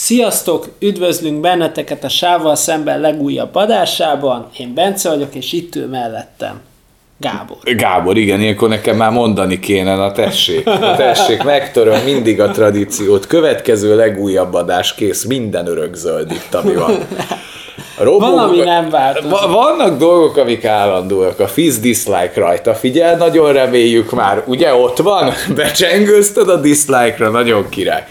Sziasztok! 0.00 0.68
Üdvözlünk 0.78 1.40
benneteket 1.40 2.04
a 2.04 2.08
Sával 2.08 2.54
szemben 2.54 3.00
legújabb 3.00 3.54
adásában. 3.54 4.48
Én 4.58 4.74
Bence 4.74 5.08
vagyok, 5.08 5.34
és 5.34 5.52
itt 5.52 5.74
ül 5.74 5.86
mellettem. 5.86 6.60
Gábor. 7.20 7.56
Gábor, 7.62 8.16
igen, 8.16 8.40
ilyenkor 8.40 8.68
nekem 8.68 8.96
már 8.96 9.10
mondani 9.10 9.58
kéne, 9.58 9.96
na 9.96 10.12
tessék, 10.12 10.64
na 10.64 10.96
tessék, 10.96 11.42
megtöröm 11.42 12.04
mindig 12.04 12.40
a 12.40 12.50
tradíciót. 12.50 13.26
Következő 13.26 13.96
legújabb 13.96 14.54
adás 14.54 14.94
kész, 14.94 15.24
minden 15.24 15.66
örökzöld 15.66 16.30
itt, 16.30 16.54
ami 16.54 16.74
van. 16.74 17.06
Robog, 17.98 18.20
Valami 18.20 18.58
nem 18.58 18.90
változik. 18.90 19.30
Vannak 19.30 19.98
dolgok, 19.98 20.36
amik 20.36 20.64
állandóak. 20.64 21.40
A 21.40 21.48
fizz 21.48 21.78
dislike 21.78 22.32
rajta. 22.34 22.74
Figyel, 22.74 23.16
nagyon 23.16 23.52
reméljük 23.52 24.10
már. 24.10 24.42
Ugye 24.46 24.74
ott 24.74 24.98
van? 24.98 25.32
Becsengőzted 25.54 26.48
a 26.48 26.56
dislike-ra, 26.56 27.30
nagyon 27.30 27.68
király. 27.68 28.04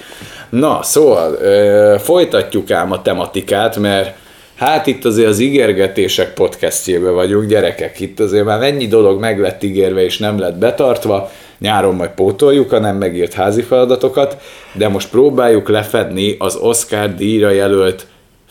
Na, 0.50 0.80
szóval 0.84 1.34
ö, 1.34 1.96
folytatjuk 2.00 2.72
ám 2.72 2.92
a 2.92 3.02
tematikát, 3.02 3.78
mert 3.78 4.16
hát 4.56 4.88
itt 4.88 5.06
azért 5.06 5.28
az 5.28 5.40
ígérgetések 5.40 6.34
podcastjébe 6.34 7.10
vagyunk, 7.10 7.50
gyerekek, 7.50 8.00
itt 8.00 8.20
azért 8.20 8.46
már 8.46 8.62
ennyi 8.62 8.88
dolog 8.88 9.20
meg 9.20 9.40
lett 9.40 9.64
ígérve 9.64 10.04
és 10.04 10.18
nem 10.18 10.40
lett 10.40 10.58
betartva, 10.58 11.32
nyáron 11.60 11.96
majd 11.96 12.10
pótoljuk 12.10 12.72
a 12.72 12.80
nem 12.80 12.98
megírt 12.98 13.34
házi 13.34 13.62
feladatokat, 13.62 14.38
de 14.74 14.88
most 14.88 15.10
próbáljuk 15.10 15.70
lefedni 15.70 16.36
az 16.40 16.56
Oscar 16.56 17.16
díjra 17.16 17.50
jelölt 17.50 18.08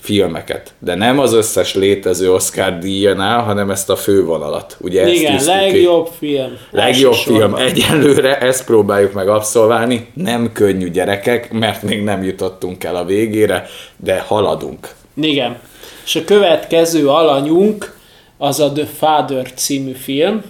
filmeket. 0.07 0.75
De 0.79 0.95
nem 0.95 1.19
az 1.19 1.33
összes 1.33 1.75
létező 1.75 2.33
Oscar 2.33 2.79
díjánál, 2.79 3.43
hanem 3.43 3.71
ezt 3.71 3.91
a 3.91 3.97
fővonalat. 3.97 4.77
Ugye 4.81 5.09
Igen, 5.13 5.35
ezt 5.35 5.47
legjobb 5.47 6.05
ki. 6.19 6.27
film. 6.27 6.59
Legjobb 6.71 7.15
film. 7.15 7.55
Egyelőre 7.55 8.39
ezt 8.39 8.65
próbáljuk 8.65 9.13
meg 9.13 9.29
abszolválni. 9.29 10.07
Nem 10.15 10.53
könnyű 10.53 10.91
gyerekek, 10.91 11.53
mert 11.53 11.83
még 11.83 12.03
nem 12.03 12.23
jutottunk 12.23 12.85
el 12.85 12.97
a 12.97 13.05
végére, 13.05 13.67
de 13.97 14.25
haladunk. 14.27 14.89
Igen. 15.21 15.57
És 16.05 16.17
a 16.17 16.25
következő 16.25 17.09
alanyunk 17.09 17.95
az 18.39 18.61
a 18.61 18.73
The 18.73 18.87
Father 18.99 19.53
című 19.55 19.93
film, 19.93 20.43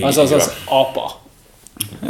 azaz 0.00 0.32
az 0.32 0.52
apa. 0.64 1.20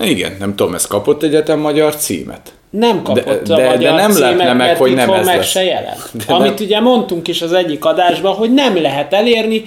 Igen, 0.02 0.36
nem 0.38 0.54
tudom, 0.56 0.74
ez 0.74 0.86
kapott 0.86 1.22
egyetem 1.22 1.58
magyar 1.58 1.96
címet? 1.96 2.52
Nem 2.70 3.02
kapott 3.02 3.46
de, 3.46 3.52
a 3.52 3.56
de, 3.56 3.68
magyar 3.68 3.90
de 3.90 3.96
nem 3.96 4.10
címet, 4.10 4.36
meg, 4.36 4.56
mert 4.56 4.78
hogy 4.78 4.94
nem 4.94 5.10
ez 5.10 5.26
meg 5.26 5.36
lesz. 5.36 5.50
se 5.50 5.64
jelent. 5.64 6.26
De 6.26 6.32
Amit 6.32 6.58
nem. 6.58 6.66
ugye 6.66 6.80
mondtunk 6.80 7.28
is 7.28 7.42
az 7.42 7.52
egyik 7.52 7.84
adásban, 7.84 8.34
hogy 8.34 8.54
nem 8.54 8.82
lehet 8.82 9.12
elérni, 9.12 9.64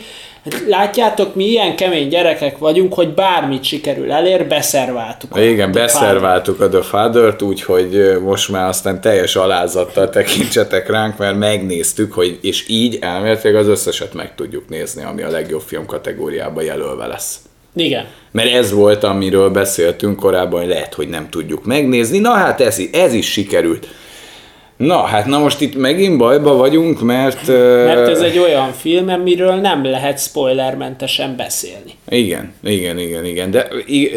Látjátok, 0.67 1.35
mi 1.35 1.45
ilyen 1.45 1.75
kemény 1.75 2.07
gyerekek 2.07 2.57
vagyunk, 2.57 2.93
hogy 2.93 3.13
bármit 3.13 3.63
sikerül 3.63 4.11
elér, 4.11 4.47
beszerváltuk. 4.47 5.37
Igen, 5.37 5.69
a 5.69 5.73
beszerváltuk 5.73 6.61
a 6.61 6.69
The 6.69 6.81
Father-t, 6.81 7.41
úgyhogy 7.41 8.19
most 8.21 8.49
már 8.49 8.67
aztán 8.67 9.01
teljes 9.01 9.35
alázattal 9.35 10.09
tekintsetek 10.09 10.89
ránk, 10.89 11.17
mert 11.17 11.37
megnéztük, 11.37 12.13
hogy 12.13 12.39
és 12.41 12.65
így 12.67 12.97
elméletileg 13.01 13.55
az 13.55 13.67
összeset 13.67 14.13
meg 14.13 14.35
tudjuk 14.35 14.69
nézni, 14.69 15.03
ami 15.03 15.21
a 15.21 15.29
legjobb 15.29 15.61
film 15.61 15.85
kategóriába 15.85 16.61
jelölve 16.61 17.07
lesz. 17.07 17.39
Igen. 17.75 18.05
Mert 18.31 18.53
ez 18.53 18.71
volt, 18.71 19.03
amiről 19.03 19.49
beszéltünk 19.49 20.19
korábban, 20.19 20.59
hogy 20.59 20.69
lehet, 20.69 20.93
hogy 20.93 21.07
nem 21.07 21.29
tudjuk 21.29 21.65
megnézni. 21.65 22.19
Na 22.19 22.31
hát 22.31 22.61
ez, 22.61 22.81
ez 22.91 23.13
is 23.13 23.31
sikerült. 23.31 23.87
Na, 24.77 25.01
hát 25.01 25.25
na 25.25 25.39
most 25.39 25.61
itt 25.61 25.75
megint 25.75 26.17
bajba 26.17 26.55
vagyunk, 26.55 27.01
mert... 27.01 27.47
Mert 27.47 28.07
ez 28.07 28.21
egy 28.21 28.37
olyan 28.37 28.71
film, 28.71 29.09
amiről 29.09 29.53
nem 29.53 29.85
lehet 29.85 30.19
spoilermentesen 30.19 31.35
beszélni. 31.35 31.93
Igen, 32.09 32.53
igen, 32.63 32.99
igen, 32.99 33.25
igen. 33.25 33.51
De 33.51 33.67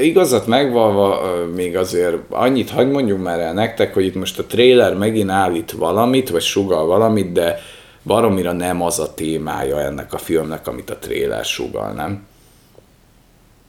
igazat 0.02 0.46
megvalva 0.46 1.20
még 1.54 1.76
azért 1.76 2.16
annyit 2.28 2.70
hagyd 2.70 2.90
mondjuk 2.90 3.22
már 3.22 3.40
el 3.40 3.52
nektek, 3.52 3.94
hogy 3.94 4.04
itt 4.04 4.14
most 4.14 4.38
a 4.38 4.44
trailer 4.44 4.94
megint 4.94 5.30
állít 5.30 5.72
valamit, 5.72 6.30
vagy 6.30 6.42
sugal 6.42 6.86
valamit, 6.86 7.32
de 7.32 7.58
baromira 8.02 8.52
nem 8.52 8.82
az 8.82 8.98
a 8.98 9.14
témája 9.14 9.80
ennek 9.80 10.12
a 10.12 10.18
filmnek, 10.18 10.66
amit 10.66 10.90
a 10.90 10.98
trailer 10.98 11.44
sugal, 11.44 11.92
nem? 11.92 12.26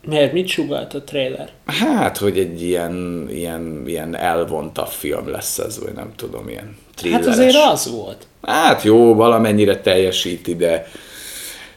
Miért? 0.05 0.33
Mit 0.33 0.47
sugalt 0.47 0.93
a 0.93 1.03
trailer? 1.03 1.49
Hát, 1.65 2.17
hogy 2.17 2.37
egy 2.37 2.61
ilyen, 2.63 3.27
ilyen, 3.31 3.83
ilyen 3.85 4.15
elvontabb 4.15 4.87
film 4.87 5.29
lesz 5.29 5.57
ez, 5.57 5.79
vagy 5.79 5.93
nem 5.93 6.11
tudom, 6.15 6.49
ilyen 6.49 6.77
thrilleres. 6.95 7.25
Hát 7.25 7.35
azért 7.35 7.55
az 7.71 7.91
volt. 7.91 8.27
Hát 8.41 8.83
jó, 8.83 9.15
valamennyire 9.15 9.81
teljesíti, 9.81 10.55
de... 10.55 10.87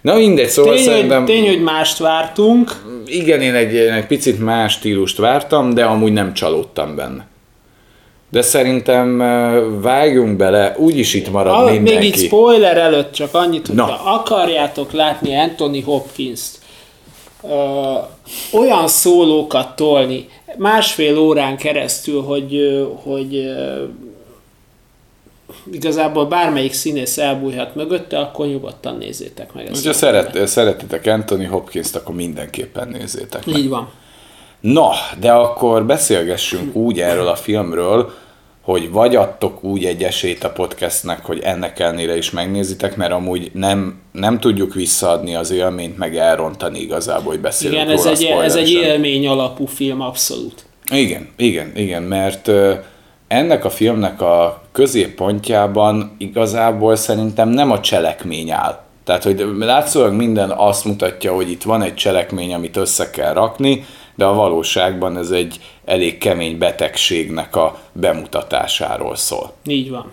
Na 0.00 0.14
mindegy, 0.14 0.48
szóval 0.48 0.74
tény, 0.74 0.84
szerintem... 0.84 1.24
Tény, 1.24 1.46
hogy 1.46 1.62
mást 1.62 1.98
vártunk. 1.98 2.82
Igen, 3.06 3.40
én 3.40 3.54
egy, 3.54 3.76
egy 3.76 4.06
picit 4.06 4.40
más 4.40 4.72
stílust 4.72 5.16
vártam, 5.16 5.74
de 5.74 5.84
amúgy 5.84 6.12
nem 6.12 6.34
csalódtam 6.34 6.96
benne. 6.96 7.26
De 8.30 8.42
szerintem 8.42 9.18
vágjunk 9.80 10.36
bele, 10.36 10.74
úgyis 10.78 11.14
itt 11.14 11.30
marad 11.30 11.68
a, 11.68 11.70
mindenki. 11.70 11.98
Még 11.98 12.16
itt 12.16 12.24
spoiler 12.24 12.76
előtt 12.76 13.12
csak 13.12 13.34
annyit, 13.34 13.66
hogy 13.66 13.78
ha 13.78 14.00
akarjátok 14.04 14.92
látni 14.92 15.34
Anthony 15.34 15.82
Hopkins-t, 15.84 16.58
ö, 17.42 17.94
olyan 18.52 18.88
szólókat 18.88 19.76
tolni 19.76 20.28
másfél 20.56 21.18
órán 21.18 21.56
keresztül, 21.56 22.22
hogy, 22.22 22.84
hogy 23.02 23.36
ö, 23.36 23.84
igazából 25.72 26.26
bármelyik 26.26 26.72
színész 26.72 27.18
elbújhat 27.18 27.74
mögötte, 27.74 28.18
akkor 28.18 28.46
nyugodtan 28.46 28.96
nézzétek 28.96 29.52
meg 29.52 29.66
ezt. 29.66 29.86
Ha 29.86 29.92
szeret, 29.92 30.46
szeretitek 30.46 31.06
Anthony 31.06 31.48
Hopkins-t, 31.48 31.96
akkor 31.96 32.14
mindenképpen 32.14 32.88
nézzétek 32.88 33.46
meg. 33.46 33.56
Így 33.56 33.68
van. 33.68 33.90
Na, 34.60 34.90
de 35.20 35.32
akkor 35.32 35.84
beszélgessünk 35.84 36.74
úgy 36.74 37.00
erről 37.00 37.28
a 37.28 37.34
filmről, 37.34 38.12
hogy 38.62 38.90
vagy 38.90 39.16
adtok 39.16 39.64
úgy 39.64 39.84
egy 39.84 40.02
esélyt 40.02 40.44
a 40.44 40.50
podcastnek, 40.50 41.24
hogy 41.24 41.40
ennek 41.42 41.78
ellenére 41.78 42.16
is 42.16 42.30
megnézitek, 42.30 42.96
mert 42.96 43.12
amúgy 43.12 43.50
nem, 43.54 44.00
nem 44.12 44.40
tudjuk 44.40 44.74
visszaadni 44.74 45.34
az 45.34 45.50
élményt, 45.50 45.98
meg 45.98 46.16
elrontani 46.16 46.80
igazából, 46.80 47.32
hogy 47.32 47.40
beszélünk 47.40 47.82
Igen, 47.82 47.90
ez 47.90 48.06
egy, 48.06 48.24
ez 48.24 48.56
egy 48.56 48.70
élmény 48.70 49.26
alapú 49.26 49.66
film, 49.66 50.00
abszolút. 50.00 50.64
Igen, 50.90 51.28
igen, 51.36 51.72
igen, 51.74 52.02
mert 52.02 52.50
ennek 53.28 53.64
a 53.64 53.70
filmnek 53.70 54.20
a 54.20 54.62
középpontjában 54.72 56.14
igazából 56.18 56.96
szerintem 56.96 57.48
nem 57.48 57.70
a 57.70 57.80
cselekmény 57.80 58.50
áll. 58.50 58.82
Tehát, 59.04 59.24
hogy 59.24 59.46
látszólag 59.58 60.12
minden 60.12 60.50
azt 60.50 60.84
mutatja, 60.84 61.34
hogy 61.34 61.50
itt 61.50 61.62
van 61.62 61.82
egy 61.82 61.94
cselekmény, 61.94 62.54
amit 62.54 62.76
össze 62.76 63.10
kell 63.10 63.32
rakni, 63.32 63.84
de 64.20 64.26
a 64.26 64.34
valóságban 64.34 65.16
ez 65.16 65.30
egy 65.30 65.60
elég 65.84 66.18
kemény 66.18 66.58
betegségnek 66.58 67.56
a 67.56 67.78
bemutatásáról 67.92 69.16
szól. 69.16 69.52
Így 69.66 69.90
van. 69.90 70.12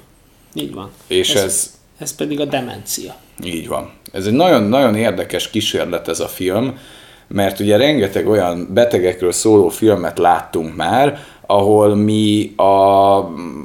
Így 0.54 0.74
van. 0.74 0.92
És 1.08 1.34
ez, 1.34 1.44
ez, 1.44 1.74
ez 1.98 2.16
pedig 2.16 2.40
a 2.40 2.46
demencia. 2.46 3.16
Így 3.44 3.68
van. 3.68 3.92
Ez 4.12 4.26
egy 4.26 4.34
nagyon-nagyon 4.34 4.96
érdekes 4.96 5.50
kísérlet 5.50 6.08
ez 6.08 6.20
a 6.20 6.28
film, 6.28 6.80
mert 7.28 7.60
ugye 7.60 7.78
rengeteg 7.78 8.28
olyan 8.28 8.68
betegekről 8.74 9.32
szóló 9.32 9.70
filmet 9.70 10.18
láttunk 10.18 10.76
már, 10.76 11.20
ahol 11.46 11.96
mi 11.96 12.54
a, 12.56 13.18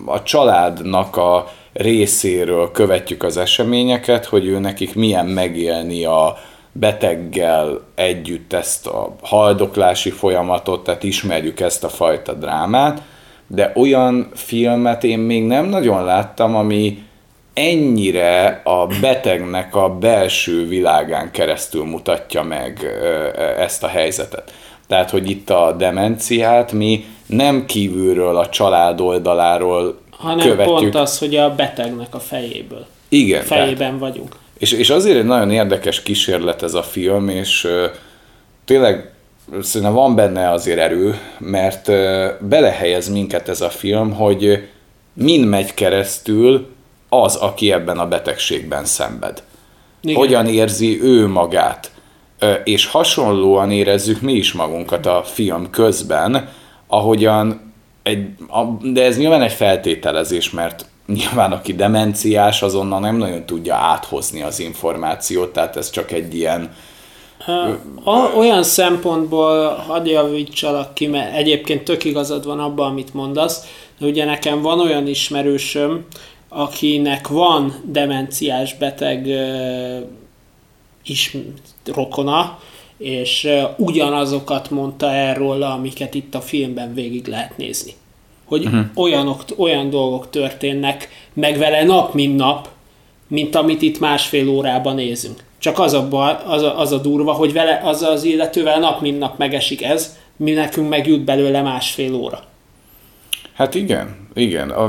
a 0.07 0.23
családnak 0.23 1.17
a 1.17 1.53
részéről 1.73 2.71
követjük 2.71 3.23
az 3.23 3.37
eseményeket, 3.37 4.25
hogy 4.25 4.47
ő 4.47 4.59
nekik 4.59 4.95
milyen 4.95 5.27
megélni 5.27 6.05
a, 6.05 6.39
beteggel 6.73 7.81
együtt 7.95 8.53
ezt 8.53 8.87
a 8.87 9.15
haldoklási 9.23 10.11
folyamatot, 10.11 10.85
tehát 10.85 11.03
ismerjük 11.03 11.61
ezt 11.61 11.85
a 11.85 11.89
fajta 11.89 12.33
drámát, 12.33 13.03
de 13.47 13.73
olyan 13.75 14.29
filmet 14.35 15.05
én 15.05 15.19
még 15.19 15.45
nem 15.45 15.67
nagyon 15.67 16.05
láttam, 16.05 16.57
ami 16.57 17.03
ennyire 17.55 18.61
a 18.65 18.87
betegnek 19.01 19.75
a 19.75 19.89
belső 19.89 20.67
világán 20.67 21.31
keresztül 21.31 21.85
mutatja 21.85 22.43
meg 22.43 22.87
ezt 23.59 23.83
a 23.83 23.89
helyzetet. 23.89 24.53
Tehát, 24.87 25.11
hogy 25.11 25.31
itt 25.31 25.51
a 25.51 25.75
demenciát 25.79 26.73
mi 26.73 27.05
nem 27.27 27.67
kívülről 27.67 28.37
a 28.37 28.49
család 28.49 29.01
oldaláról 29.01 30.01
hanem 30.11 30.47
követjük. 30.47 30.79
pont 30.79 30.95
az, 30.95 31.19
hogy 31.19 31.37
a 31.37 31.55
betegnek 31.55 32.15
a 32.15 32.19
fejéből. 32.19 32.87
Igen. 33.09 33.43
Fejében 33.43 33.77
tehát, 33.77 33.99
vagyunk. 33.99 34.37
És, 34.63 34.73
és 34.73 34.91
azért 34.91 35.19
egy 35.19 35.25
nagyon 35.25 35.51
érdekes 35.51 36.03
kísérlet 36.03 36.63
ez 36.63 36.75
a 36.75 36.83
film, 36.83 37.29
és 37.29 37.69
tényleg 38.65 39.11
szerintem 39.61 39.95
van 39.95 40.15
benne 40.15 40.51
azért 40.51 40.79
erő, 40.79 41.19
mert 41.39 41.87
belehelyez 42.41 43.09
minket 43.09 43.49
ez 43.49 43.61
a 43.61 43.71
film, 43.71 44.13
hogy 44.13 44.69
mind 45.13 45.49
megy 45.49 45.75
keresztül 45.75 46.67
az, 47.09 47.37
aki 47.37 47.73
ebben 47.73 47.99
a 47.99 48.09
betegségben 48.09 48.85
szenved. 48.85 49.43
Igen. 50.01 50.17
Hogyan 50.17 50.47
érzi 50.47 51.03
ő 51.03 51.27
magát. 51.27 51.91
És 52.65 52.87
hasonlóan 52.87 53.71
érezzük 53.71 54.21
mi 54.21 54.33
is 54.33 54.53
magunkat 54.53 55.07
a 55.07 55.23
film 55.25 55.71
közben, 55.71 56.49
ahogyan 56.87 57.73
egy, 58.03 58.29
de 58.83 59.05
ez 59.05 59.19
nyilván 59.19 59.43
egy 59.43 59.53
feltételezés, 59.53 60.51
mert 60.51 60.91
nyilván 61.13 61.53
aki 61.53 61.75
demenciás, 61.75 62.63
azonnal 62.63 63.01
nem 63.01 63.17
nagyon 63.17 63.47
tudja 63.47 63.75
áthozni 63.75 64.43
az 64.43 64.59
információt, 64.59 65.53
tehát 65.53 65.77
ez 65.77 65.91
csak 65.91 66.11
egy 66.11 66.35
ilyen... 66.35 66.75
Olyan 68.37 68.63
szempontból 68.63 69.69
hadd 69.69 70.07
javítsalak 70.07 70.95
ki, 70.95 71.07
mert 71.07 71.35
egyébként 71.35 71.85
tök 71.85 72.05
igazad 72.05 72.45
van 72.45 72.61
abban, 72.61 72.91
amit 72.91 73.15
mondasz, 73.15 73.67
de 73.99 74.07
ugye 74.07 74.25
nekem 74.25 74.61
van 74.61 74.81
olyan 74.81 75.07
ismerősöm, 75.07 76.07
akinek 76.49 77.29
van 77.29 77.75
demenciás 77.85 78.75
beteg 78.75 79.29
is 81.05 81.37
rokona, 81.95 82.59
és 82.99 83.49
ugyanazokat 83.77 84.71
mondta 84.71 85.13
erről, 85.13 85.63
amiket 85.63 86.15
itt 86.15 86.35
a 86.35 86.41
filmben 86.41 86.95
végig 86.95 87.27
lehet 87.27 87.57
nézni. 87.57 87.93
Hogy 88.53 88.65
uh-huh. 88.65 88.85
olyanok, 88.95 89.45
olyan 89.57 89.91
dolgok 89.91 90.31
történnek 90.31 91.09
meg 91.33 91.59
vele 91.59 91.85
nap, 91.85 92.15
mint 92.15 92.37
nap, 92.37 92.69
mint 93.29 93.55
amit 93.55 93.83
itt 93.83 93.99
másfél 93.99 94.49
órában 94.49 94.95
nézünk. 94.95 95.41
Csak 95.59 95.79
az 95.79 95.93
a, 95.93 96.09
baj, 96.09 96.37
az 96.47 96.63
a, 96.63 96.79
az 96.79 96.93
a 96.93 96.99
durva, 96.99 97.33
hogy 97.33 97.53
vele, 97.53 97.81
az 97.85 98.03
az 98.03 98.25
illetővel 98.25 98.79
nap, 98.79 99.01
mint 99.01 99.19
nap 99.19 99.39
megesik 99.39 99.83
ez, 99.83 100.17
mi 100.37 100.51
nekünk 100.51 100.89
megjut 100.89 101.21
belőle 101.21 101.63
másfél 101.63 102.15
óra. 102.15 102.43
Hát 103.55 103.75
igen, 103.75 104.29
igen. 104.35 104.71
A, 104.71 104.87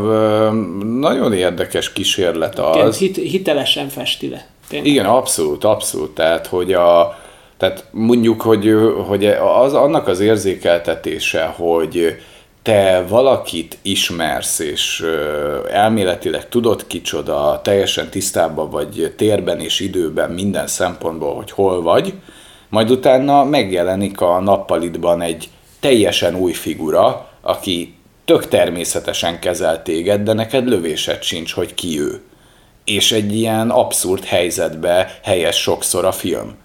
nagyon 1.00 1.34
érdekes 1.34 1.94
kísérlet 1.94 2.60
az. 2.60 2.76
Igen, 2.76 2.92
hit, 2.92 3.30
hitelesen 3.32 3.90
festi 3.90 4.30
le. 4.30 4.48
Tényleg. 4.68 4.88
Igen, 4.88 5.06
abszolút, 5.06 5.64
abszolút. 5.64 6.12
Tehát, 6.16 6.48
hogy 6.48 6.74
a, 6.74 7.20
tehát 7.58 7.86
mondjuk, 7.92 8.42
hogy, 8.42 8.74
hogy 9.08 9.26
az, 9.26 9.74
annak 9.74 10.08
az 10.08 10.20
érzékeltetése, 10.20 11.46
hogy 11.46 12.16
te 12.64 13.06
valakit 13.08 13.78
ismersz, 13.82 14.60
és 14.60 15.06
elméletileg 15.72 16.50
tudod 16.50 16.88
kicsoda, 16.88 17.60
teljesen 17.64 18.10
tisztában 18.10 18.70
vagy 18.70 19.14
térben 19.18 19.60
és 19.60 19.80
időben 19.80 20.32
minden 20.32 20.68
szempontból, 20.68 21.36
hogy 21.36 21.52
hol 21.52 21.82
vagy, 21.82 22.14
majd 22.70 22.92
utána 22.92 23.44
megjelenik 23.44 24.22
a 24.22 24.40
nappalitban 24.40 25.22
egy 25.22 25.50
teljesen 25.80 26.36
új 26.36 26.52
figura, 26.54 27.30
aki 27.42 27.96
tök 28.26 28.48
természetesen 28.48 29.40
kezel 29.40 29.82
téged, 29.82 30.22
de 30.22 30.34
neked 30.34 30.68
lövésed 30.68 31.24
sincs, 31.24 31.54
hogy 31.54 31.74
ki 31.74 32.00
ő. 32.00 32.22
És 32.86 33.12
egy 33.12 33.36
ilyen 33.36 33.70
abszurd 33.70 34.24
helyzetbe 34.24 35.20
helyez 35.24 35.56
sokszor 35.56 36.06
a 36.06 36.12
film. 36.12 36.56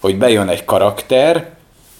Hogy 0.00 0.18
bejön 0.18 0.48
egy 0.48 0.64
karakter, 0.64 1.55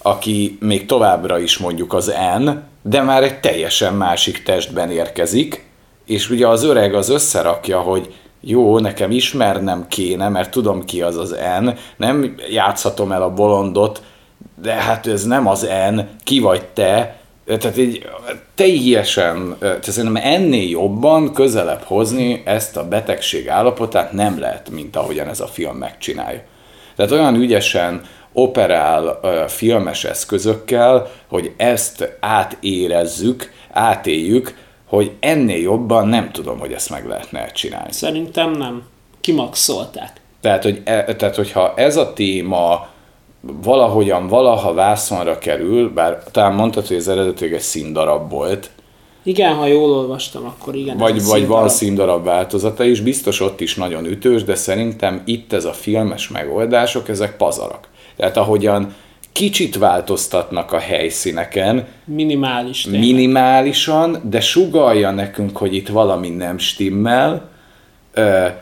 aki 0.07 0.57
még 0.59 0.85
továbbra 0.85 1.39
is 1.39 1.57
mondjuk 1.57 1.93
az 1.93 2.13
N, 2.39 2.49
de 2.81 3.01
már 3.01 3.23
egy 3.23 3.39
teljesen 3.39 3.93
másik 3.93 4.43
testben 4.43 4.91
érkezik, 4.91 5.65
és 6.05 6.29
ugye 6.29 6.47
az 6.47 6.63
öreg 6.63 6.93
az 6.93 7.09
összerakja, 7.09 7.79
hogy 7.79 8.13
jó, 8.41 8.79
nekem 8.79 9.11
ismernem 9.11 9.85
kéne, 9.87 10.29
mert 10.29 10.51
tudom 10.51 10.85
ki 10.85 11.01
az 11.01 11.17
az 11.17 11.35
N, 11.61 11.69
nem 11.97 12.35
játszhatom 12.49 13.11
el 13.11 13.21
a 13.21 13.33
bolondot, 13.33 14.01
de 14.61 14.73
hát 14.73 15.07
ez 15.07 15.23
nem 15.23 15.47
az 15.47 15.67
N, 15.91 15.99
ki 16.23 16.39
vagy 16.39 16.65
te, 16.65 17.19
tehát 17.45 17.77
így 17.77 18.09
teljesen, 18.55 19.55
tehát 19.59 19.83
szerintem 19.83 20.23
ennél 20.23 20.69
jobban 20.69 21.33
közelebb 21.33 21.81
hozni 21.83 22.41
ezt 22.45 22.77
a 22.77 22.87
betegség 22.87 23.49
állapotát 23.49 24.11
nem 24.11 24.39
lehet, 24.39 24.69
mint 24.69 24.95
ahogyan 24.95 25.27
ez 25.27 25.39
a 25.39 25.47
film 25.47 25.75
megcsinálja. 25.75 26.41
Tehát 26.95 27.11
olyan 27.11 27.35
ügyesen 27.35 28.01
operál 28.39 29.19
filmes 29.47 30.03
eszközökkel, 30.03 31.09
hogy 31.27 31.51
ezt 31.57 32.17
átérezzük, 32.19 33.51
átéljük, 33.71 34.55
hogy 34.85 35.11
ennél 35.19 35.61
jobban 35.61 36.07
nem 36.07 36.31
tudom, 36.31 36.59
hogy 36.59 36.71
ezt 36.71 36.89
meg 36.89 37.07
lehetne 37.07 37.51
csinálni. 37.51 37.91
Szerintem 37.91 38.51
nem. 38.51 38.83
Kimaxolták. 39.21 40.21
Tehát, 40.41 40.63
hogy, 40.63 40.81
e, 40.83 41.15
tehát, 41.15 41.35
hogyha 41.35 41.73
ez 41.75 41.97
a 41.97 42.13
téma 42.13 42.87
valahogyan, 43.41 44.27
valaha 44.27 44.73
vászonra 44.73 45.37
kerül, 45.37 45.93
bár 45.93 46.23
talán 46.31 46.53
mondtad, 46.53 46.87
hogy 46.87 46.97
az 46.97 47.07
eredetileg 47.07 47.53
egy 47.53 47.59
színdarab 47.59 48.29
volt. 48.29 48.69
Igen, 49.23 49.53
ha 49.53 49.65
jól 49.65 49.89
olvastam, 49.89 50.45
akkor 50.45 50.75
igen. 50.75 50.97
Vagy, 50.97 51.23
vagy 51.23 51.47
van 51.47 51.69
színdarab 51.69 52.25
változata 52.25 52.83
is, 52.83 53.01
biztos 53.01 53.41
ott 53.41 53.61
is 53.61 53.75
nagyon 53.75 54.05
ütős, 54.05 54.43
de 54.43 54.55
szerintem 54.55 55.21
itt 55.25 55.53
ez 55.53 55.65
a 55.65 55.73
filmes 55.73 56.29
megoldások, 56.29 57.09
ezek 57.09 57.37
pazarak. 57.37 57.87
Tehát 58.17 58.37
ahogyan 58.37 58.93
kicsit 59.31 59.77
változtatnak 59.77 60.71
a 60.71 60.79
helyszíneken. 60.79 61.85
Minimális. 62.05 62.81
Tényleg. 62.81 63.01
Minimálisan, 63.01 64.21
de 64.29 64.39
sugalja 64.39 65.11
nekünk, 65.11 65.57
hogy 65.57 65.75
itt 65.75 65.87
valami 65.87 66.29
nem 66.29 66.57
stimmel, 66.57 67.49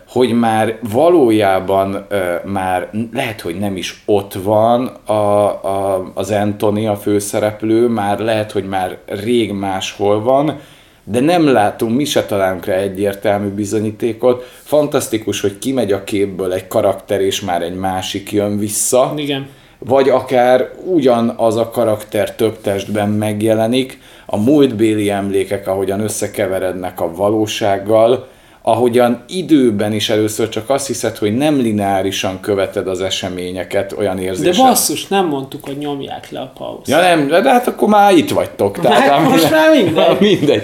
hogy 0.08 0.32
már 0.32 0.80
valójában 0.92 2.08
már 2.46 2.90
lehet, 3.14 3.42
hogy 3.42 3.60
nem 3.60 3.78
is 3.78 4.04
ott 4.06 4.34
van 4.34 4.86
a, 5.06 5.14
a, 5.14 6.12
az 6.14 6.32
Anthony, 6.32 6.88
a 6.88 6.96
főszereplő, 6.96 7.88
már 7.88 8.20
lehet, 8.20 8.52
hogy 8.52 8.66
már 8.66 8.98
rég 9.06 9.52
máshol 9.52 10.22
van, 10.22 10.60
de 11.08 11.20
nem 11.20 11.48
látunk, 11.48 11.96
mi 11.96 12.06
se 12.06 12.26
találunk 12.26 12.66
rá 12.66 12.76
egyértelmű 12.76 13.48
bizonyítékot. 13.48 14.44
Fantasztikus, 14.64 15.42
hogy 15.42 15.60
kimegy 15.60 15.92
a 15.92 16.04
képből 16.04 16.54
egy 16.54 16.68
karakter, 16.68 17.22
és 17.22 17.42
már 17.42 17.62
egy 17.62 17.76
másik 17.76 18.32
jön 18.32 18.58
vissza. 18.58 19.14
Igen. 19.18 19.48
Vagy 19.80 20.10
akár 20.10 20.72
ugyanaz 20.86 21.56
a 21.56 21.70
karakter 21.70 22.36
több 22.36 22.62
testben 22.62 23.10
megjelenik, 23.10 24.00
a 24.26 24.38
múltbéli 24.38 25.10
emlékek, 25.10 25.68
ahogyan 25.68 26.00
összekeverednek 26.00 27.02
a 27.02 27.16
valósággal, 27.16 28.28
ahogyan 28.68 29.24
időben 29.28 29.94
is 29.94 30.10
először 30.10 30.50
csak 30.50 30.70
azt 30.70 30.88
hiszed, 30.88 31.18
hogy 31.18 31.36
nem 31.38 31.58
lineárisan 31.58 32.40
követed 32.40 32.88
az 32.88 33.02
eseményeket, 33.02 33.96
olyan 33.98 34.18
érzés. 34.18 34.58
De 34.58 34.64
basszus, 34.64 35.08
nem 35.08 35.28
mondtuk, 35.28 35.66
hogy 35.66 35.78
nyomják 35.78 36.32
le 36.32 36.40
a 36.40 36.52
pauzt. 36.58 36.88
Ja 36.88 37.00
nem, 37.00 37.28
de 37.28 37.52
hát 37.52 37.68
akkor 37.68 37.88
már 37.88 38.18
itt 38.18 38.30
vagytok. 38.30 38.80
Tehát 38.80 39.10
hát 39.10 39.30
most 39.30 39.52
már 39.52 39.72
mindegy. 39.72 40.20
mindegy. 40.40 40.64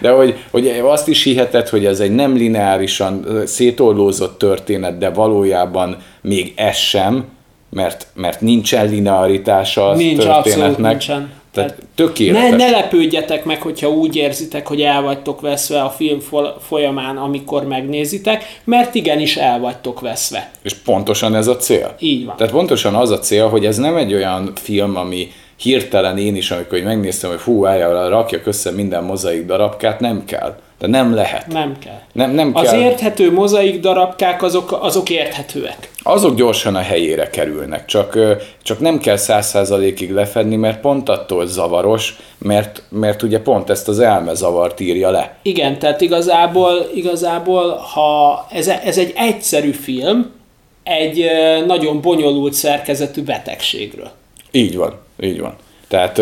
De 0.00 0.10
hogy, 0.10 0.36
hogy 0.50 0.68
azt 0.84 1.08
is 1.08 1.22
hiheted, 1.22 1.68
hogy 1.68 1.86
ez 1.86 2.00
egy 2.00 2.14
nem 2.14 2.34
lineárisan 2.34 3.26
szétollózott 3.44 4.38
történet, 4.38 4.98
de 4.98 5.10
valójában 5.10 5.96
még 6.20 6.52
ez 6.56 6.76
sem, 6.76 7.24
mert, 7.70 8.06
mert 8.14 8.40
nincsen 8.40 8.88
linearitása 8.88 9.88
a 9.88 9.94
Nincs, 9.94 10.22
történetnek. 10.22 10.90
nincsen. 10.90 11.30
Tehát 11.52 11.76
tökéletes. 11.94 12.50
Ne, 12.50 12.56
ne 12.56 12.70
lepődjetek 12.70 13.44
meg, 13.44 13.62
hogyha 13.62 13.88
úgy 13.88 14.16
érzitek, 14.16 14.66
hogy 14.66 14.80
el 14.82 15.02
vagytok 15.02 15.40
veszve 15.40 15.82
a 15.82 15.90
film 15.90 16.18
folyamán, 16.60 17.16
amikor 17.16 17.66
megnézitek, 17.66 18.44
mert 18.64 18.94
igenis 18.94 19.36
el 19.36 19.60
vagytok 19.60 20.00
veszve. 20.00 20.50
És 20.62 20.74
pontosan 20.74 21.34
ez 21.34 21.46
a 21.46 21.56
cél. 21.56 21.94
Így 21.98 22.24
van. 22.24 22.36
Tehát 22.36 22.52
pontosan 22.52 22.94
az 22.94 23.10
a 23.10 23.18
cél, 23.18 23.48
hogy 23.48 23.66
ez 23.66 23.76
nem 23.76 23.96
egy 23.96 24.14
olyan 24.14 24.52
film, 24.54 24.96
ami 24.96 25.28
hirtelen 25.56 26.18
én 26.18 26.36
is, 26.36 26.50
amikor 26.50 26.80
megnéztem, 26.80 27.30
hogy 27.30 27.40
hú, 27.40 27.66
állja, 27.66 28.08
rakjak 28.08 28.46
össze 28.46 28.70
minden 28.70 29.04
mozaik 29.04 29.46
darabkát, 29.46 30.00
nem 30.00 30.24
kell 30.24 30.56
de 30.80 30.86
nem 30.86 31.14
lehet. 31.14 31.46
Nem 31.46 31.78
kell. 31.78 32.00
Nem, 32.12 32.30
nem 32.30 32.50
az 32.54 32.70
kell. 32.70 32.80
érthető 32.80 33.32
mozaik 33.32 33.80
darabkák 33.80 34.42
azok, 34.42 34.78
azok 34.80 35.10
érthetőek. 35.10 35.90
Azok 36.02 36.34
gyorsan 36.34 36.74
a 36.74 36.80
helyére 36.80 37.30
kerülnek, 37.30 37.84
csak, 37.84 38.18
csak 38.62 38.80
nem 38.80 38.98
kell 38.98 39.16
száz 39.16 39.46
százalékig 39.46 40.10
lefedni, 40.10 40.56
mert 40.56 40.80
pont 40.80 41.08
attól 41.08 41.46
zavaros, 41.46 42.16
mert, 42.38 42.82
mert 42.88 43.22
ugye 43.22 43.40
pont 43.40 43.70
ezt 43.70 43.88
az 43.88 43.98
elmezavart 43.98 44.80
írja 44.80 45.10
le. 45.10 45.36
Igen, 45.42 45.78
tehát 45.78 46.00
igazából, 46.00 46.88
igazából 46.94 47.76
ha 47.76 48.46
ez, 48.52 48.68
ez 48.68 48.98
egy 48.98 49.12
egyszerű 49.16 49.70
film, 49.70 50.30
egy 50.82 51.24
nagyon 51.66 52.00
bonyolult 52.00 52.52
szerkezetű 52.52 53.22
betegségről. 53.22 54.10
Így 54.50 54.76
van, 54.76 54.94
így 55.20 55.40
van. 55.40 55.54
Tehát 55.88 56.20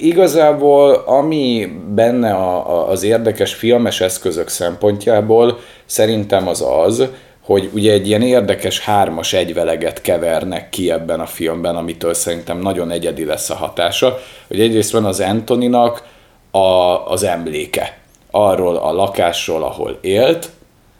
igazából 0.00 0.92
ami 1.06 1.72
benne 1.94 2.32
a, 2.32 2.70
a, 2.70 2.90
az 2.90 3.02
érdekes 3.02 3.54
filmes 3.54 4.00
eszközök 4.00 4.48
szempontjából 4.48 5.58
szerintem 5.86 6.48
az 6.48 6.64
az, 6.84 7.08
hogy 7.44 7.70
ugye 7.74 7.92
egy 7.92 8.08
ilyen 8.08 8.22
érdekes 8.22 8.80
hármas 8.80 9.32
egyveleget 9.32 10.00
kevernek 10.00 10.68
ki 10.68 10.90
ebben 10.90 11.20
a 11.20 11.26
filmben, 11.26 11.76
amitől 11.76 12.14
szerintem 12.14 12.58
nagyon 12.58 12.90
egyedi 12.90 13.24
lesz 13.24 13.50
a 13.50 13.54
hatása, 13.54 14.18
hogy 14.48 14.60
egyrészt 14.60 14.92
van 14.92 15.04
az 15.04 15.20
Antoninak 15.20 16.02
a, 16.50 16.58
az 17.06 17.22
emléke 17.22 17.98
arról 18.30 18.76
a 18.76 18.92
lakásról, 18.92 19.62
ahol 19.62 19.98
élt, 20.00 20.50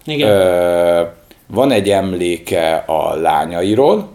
Igen. 0.04 0.28
Ö, 0.28 1.02
van 1.46 1.70
egy 1.70 1.90
emléke 1.90 2.84
a 2.86 3.14
lányairól, 3.14 4.08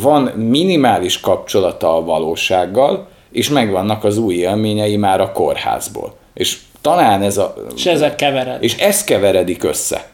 van 0.00 0.22
minimális 0.22 1.20
kapcsolata 1.20 1.96
a 1.96 2.04
valósággal, 2.04 3.08
és 3.30 3.48
megvannak 3.48 4.04
az 4.04 4.18
új 4.18 4.34
élményei 4.34 4.96
már 4.96 5.20
a 5.20 5.32
kórházból. 5.32 6.14
És 6.34 6.58
talán 6.80 7.22
ez 7.22 7.36
a... 7.36 7.54
És 7.76 7.86
ezek 7.86 8.16
kevered. 8.16 8.62
És 8.62 8.76
ez 8.76 9.04
keveredik 9.04 9.64
össze. 9.64 10.06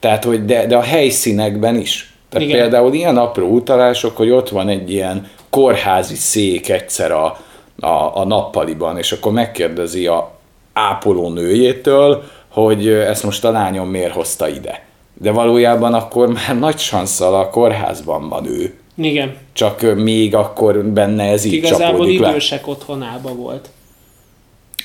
Tehát, 0.00 0.24
hogy 0.24 0.44
de, 0.44 0.66
de 0.66 0.76
a 0.76 0.82
helyszínekben 0.82 1.76
is. 1.76 2.14
Tehát 2.28 2.46
Igen. 2.46 2.60
például 2.60 2.94
ilyen 2.94 3.16
apró 3.16 3.46
utalások, 3.46 4.16
hogy 4.16 4.30
ott 4.30 4.48
van 4.48 4.68
egy 4.68 4.90
ilyen 4.90 5.30
kórházi 5.50 6.14
szék 6.14 6.68
egyszer 6.68 7.12
a, 7.12 7.38
a, 7.80 8.16
a 8.18 8.24
nappaliban, 8.24 8.98
és 8.98 9.12
akkor 9.12 9.32
megkérdezi 9.32 10.06
a 10.06 10.30
ápoló 10.72 11.28
nőjétől, 11.28 12.22
hogy 12.48 12.88
ezt 12.88 13.22
most 13.22 13.44
a 13.44 13.50
lányom 13.50 13.88
miért 13.88 14.12
hozta 14.12 14.48
ide. 14.48 14.84
De 15.14 15.30
valójában 15.30 15.94
akkor 15.94 16.28
már 16.32 16.58
nagy 16.58 16.78
sanszal 16.78 17.34
a 17.34 17.48
kórházban 17.48 18.28
van 18.28 18.46
ő. 18.46 18.74
Igen. 18.96 19.36
Csak 19.52 19.94
még 19.94 20.34
akkor 20.34 20.84
benne 20.84 21.24
ez 21.24 21.44
így 21.44 21.52
Igazából 21.52 22.08
idősek 22.08 22.66
le. 22.66 22.72
otthonába 22.72 23.34
volt. 23.34 23.68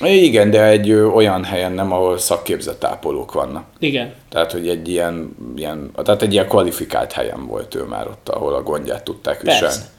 Igen, 0.04 0.50
de 0.50 0.64
egy 0.64 0.92
olyan 0.92 1.44
helyen 1.44 1.72
nem, 1.72 1.92
ahol 1.92 2.18
szakképzett 2.18 2.84
ápolók 2.84 3.32
vannak. 3.32 3.64
Igen. 3.78 4.12
Tehát, 4.28 4.52
hogy 4.52 4.68
egy 4.68 4.88
ilyen, 4.88 5.36
ilyen, 5.56 5.90
tehát 6.04 6.22
egy 6.22 6.32
ilyen 6.32 6.48
kvalifikált 6.48 7.12
helyen 7.12 7.46
volt 7.46 7.74
ő 7.74 7.82
már 7.82 8.06
ott, 8.06 8.28
ahol 8.28 8.54
a 8.54 8.62
gondját 8.62 9.04
tudták 9.04 9.40
viselni. 9.40 9.60
Persze. 9.64 9.90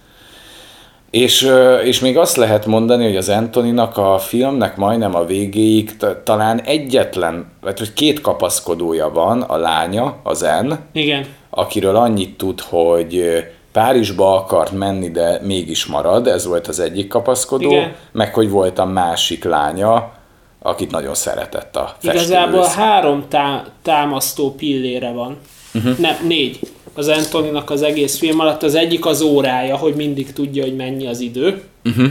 És, 1.09 1.51
és 1.83 1.99
még 1.99 2.17
azt 2.17 2.35
lehet 2.35 2.65
mondani, 2.65 3.03
hogy 3.05 3.15
az 3.15 3.29
Antoninak 3.29 3.97
a 3.97 4.17
filmnek 4.17 4.75
majdnem 4.77 5.15
a 5.15 5.25
végéig 5.25 5.95
talán 6.23 6.61
egyetlen, 6.61 7.51
vagy 7.61 7.93
két 7.93 8.21
kapaszkodója 8.21 9.09
van, 9.09 9.41
a 9.41 9.57
lánya, 9.57 10.19
az 10.23 10.45
N, 10.61 10.73
Igen. 10.91 11.25
akiről 11.49 11.95
annyit 11.95 12.37
tud, 12.37 12.61
hogy 12.61 13.43
Párizsba 13.73 14.35
akart 14.35 14.71
menni, 14.71 15.11
de 15.11 15.39
mégis 15.41 15.85
marad, 15.85 16.27
ez 16.27 16.45
volt 16.45 16.67
az 16.67 16.79
egyik 16.79 17.07
kapaszkodó, 17.07 17.71
Igen. 17.71 17.95
meg 18.11 18.33
hogy 18.33 18.49
volt 18.49 18.79
a 18.79 18.85
másik 18.85 19.43
lánya, 19.43 20.11
akit 20.59 20.91
nagyon 20.91 21.13
szeretett 21.13 21.75
a 21.75 21.95
festőművész. 21.99 22.29
Igazából 22.29 22.65
három 22.65 23.25
tá- 23.29 23.71
támasztó 23.81 24.55
pillére 24.55 25.11
van. 25.11 25.37
Uh-huh. 25.73 25.97
Nem, 25.97 26.15
négy. 26.27 26.59
Az 26.93 27.07
Antoninak 27.07 27.69
az 27.69 27.81
egész 27.81 28.17
film 28.17 28.39
alatt 28.39 28.63
az 28.63 28.75
egyik 28.75 29.05
az 29.05 29.21
órája, 29.21 29.77
hogy 29.77 29.95
mindig 29.95 30.33
tudja, 30.33 30.63
hogy 30.63 30.75
mennyi 30.75 31.07
az 31.07 31.19
idő. 31.19 31.63
Uh-huh. 31.85 32.09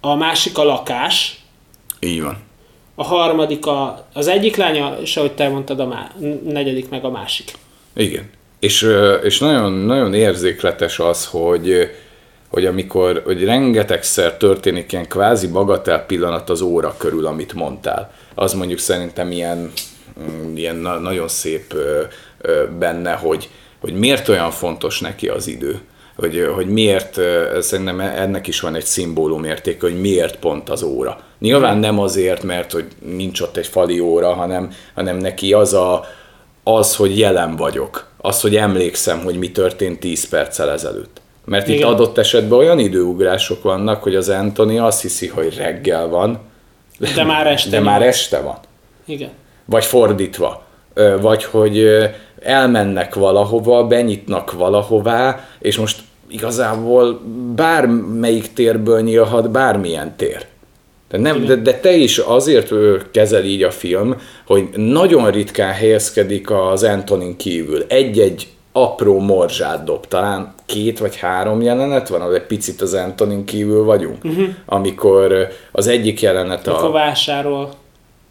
A 0.00 0.14
másik 0.14 0.58
a 0.58 0.64
lakás. 0.64 1.44
Így 2.00 2.22
van. 2.22 2.36
A 2.94 3.04
harmadik 3.04 3.66
a, 3.66 4.06
az 4.12 4.26
egyik 4.26 4.56
lánya, 4.56 4.96
és 5.00 5.16
ahogy 5.16 5.32
te 5.32 5.48
mondtad, 5.48 5.80
a 5.80 5.86
má, 5.86 6.10
negyedik 6.44 6.88
meg 6.88 7.04
a 7.04 7.10
másik. 7.10 7.52
Igen. 7.96 8.30
És, 8.64 8.88
és 9.22 9.38
nagyon, 9.38 9.72
nagyon 9.72 10.14
érzékletes 10.14 10.98
az, 10.98 11.26
hogy, 11.26 11.90
hogy 12.48 12.66
amikor, 12.66 13.22
hogy 13.24 13.44
rengetegszer 13.44 14.36
történik 14.36 14.92
ilyen 14.92 15.08
kvázi 15.08 15.46
bagatel 15.46 16.06
pillanat 16.06 16.50
az 16.50 16.60
óra 16.60 16.94
körül, 16.98 17.26
amit 17.26 17.52
mondtál. 17.52 18.12
Az 18.34 18.52
mondjuk 18.52 18.78
szerintem 18.78 19.30
ilyen, 19.30 19.72
mm, 20.20 20.56
ilyen 20.56 20.76
nagyon 20.76 21.28
szép 21.28 21.74
benne, 22.78 23.12
hogy, 23.12 23.48
hogy 23.80 23.94
miért 23.94 24.28
olyan 24.28 24.50
fontos 24.50 25.00
neki 25.00 25.28
az 25.28 25.46
idő. 25.46 25.80
Hogy, 26.16 26.50
hogy 26.54 26.66
miért, 26.66 27.20
szerintem 27.60 28.00
ennek 28.00 28.46
is 28.46 28.60
van 28.60 28.74
egy 28.74 28.84
szimbólumérték, 28.84 29.80
hogy 29.80 30.00
miért 30.00 30.36
pont 30.36 30.68
az 30.68 30.82
óra. 30.82 31.20
Nyilván 31.38 31.78
nem 31.78 31.98
azért, 31.98 32.42
mert 32.42 32.72
hogy 32.72 32.86
nincs 32.98 33.40
ott 33.40 33.56
egy 33.56 33.66
fali 33.66 34.00
óra, 34.00 34.34
hanem, 34.34 34.70
hanem 34.94 35.16
neki 35.16 35.52
az, 35.52 35.74
a, 35.74 36.04
az, 36.62 36.96
hogy 36.96 37.18
jelen 37.18 37.56
vagyok 37.56 38.12
az, 38.24 38.40
hogy 38.40 38.56
emlékszem, 38.56 39.22
hogy 39.22 39.38
mi 39.38 39.50
történt 39.50 40.00
10 40.00 40.28
perccel 40.28 40.70
ezelőtt. 40.70 41.20
Mert 41.44 41.68
Igen. 41.68 41.78
itt 41.78 41.84
adott 41.84 42.18
esetben 42.18 42.58
olyan 42.58 42.78
időugrások 42.78 43.62
vannak, 43.62 44.02
hogy 44.02 44.14
az 44.14 44.28
Anthony 44.28 44.78
azt 44.78 45.02
hiszi, 45.02 45.28
hogy 45.28 45.56
reggel 45.56 46.08
van, 46.08 46.38
de 47.14 47.24
már 47.24 47.46
este, 47.46 47.70
de 47.70 47.80
már 47.80 48.02
este 48.02 48.40
van. 48.40 48.58
Igen. 49.04 49.30
Vagy 49.64 49.84
fordítva. 49.84 50.62
Vagy 51.20 51.44
hogy 51.44 51.86
elmennek 52.42 53.14
valahova, 53.14 53.86
benyitnak 53.86 54.52
valahová, 54.52 55.48
és 55.58 55.76
most 55.76 56.00
igazából 56.28 57.20
bármelyik 57.54 58.52
térből 58.52 59.00
nyílhat 59.00 59.50
bármilyen 59.50 60.16
tér. 60.16 60.46
De, 61.14 61.20
nem, 61.20 61.44
de, 61.44 61.54
de 61.54 61.74
te 61.74 61.92
is 61.92 62.18
azért 62.18 62.72
kezel 63.10 63.44
így 63.44 63.62
a 63.62 63.70
film, 63.70 64.16
hogy 64.46 64.68
nagyon 64.76 65.30
ritkán 65.30 65.72
helyezkedik 65.72 66.50
az 66.50 66.82
Antonin 66.82 67.36
kívül. 67.36 67.84
Egy-egy 67.88 68.46
apró 68.72 69.18
morzsát 69.18 69.84
dob, 69.84 70.06
talán 70.06 70.54
két 70.66 70.98
vagy 70.98 71.16
három 71.16 71.62
jelenet 71.62 72.08
van, 72.08 72.20
ahol 72.20 72.34
egy 72.34 72.46
picit 72.46 72.80
az 72.80 72.94
Antonin 72.94 73.44
kívül 73.44 73.84
vagyunk, 73.84 74.24
uh-huh. 74.24 74.46
amikor 74.66 75.48
az 75.72 75.86
egyik 75.86 76.20
jelenet 76.20 76.66
a... 76.66 76.76
Akkor 76.76 76.90
vásárol 76.90 77.70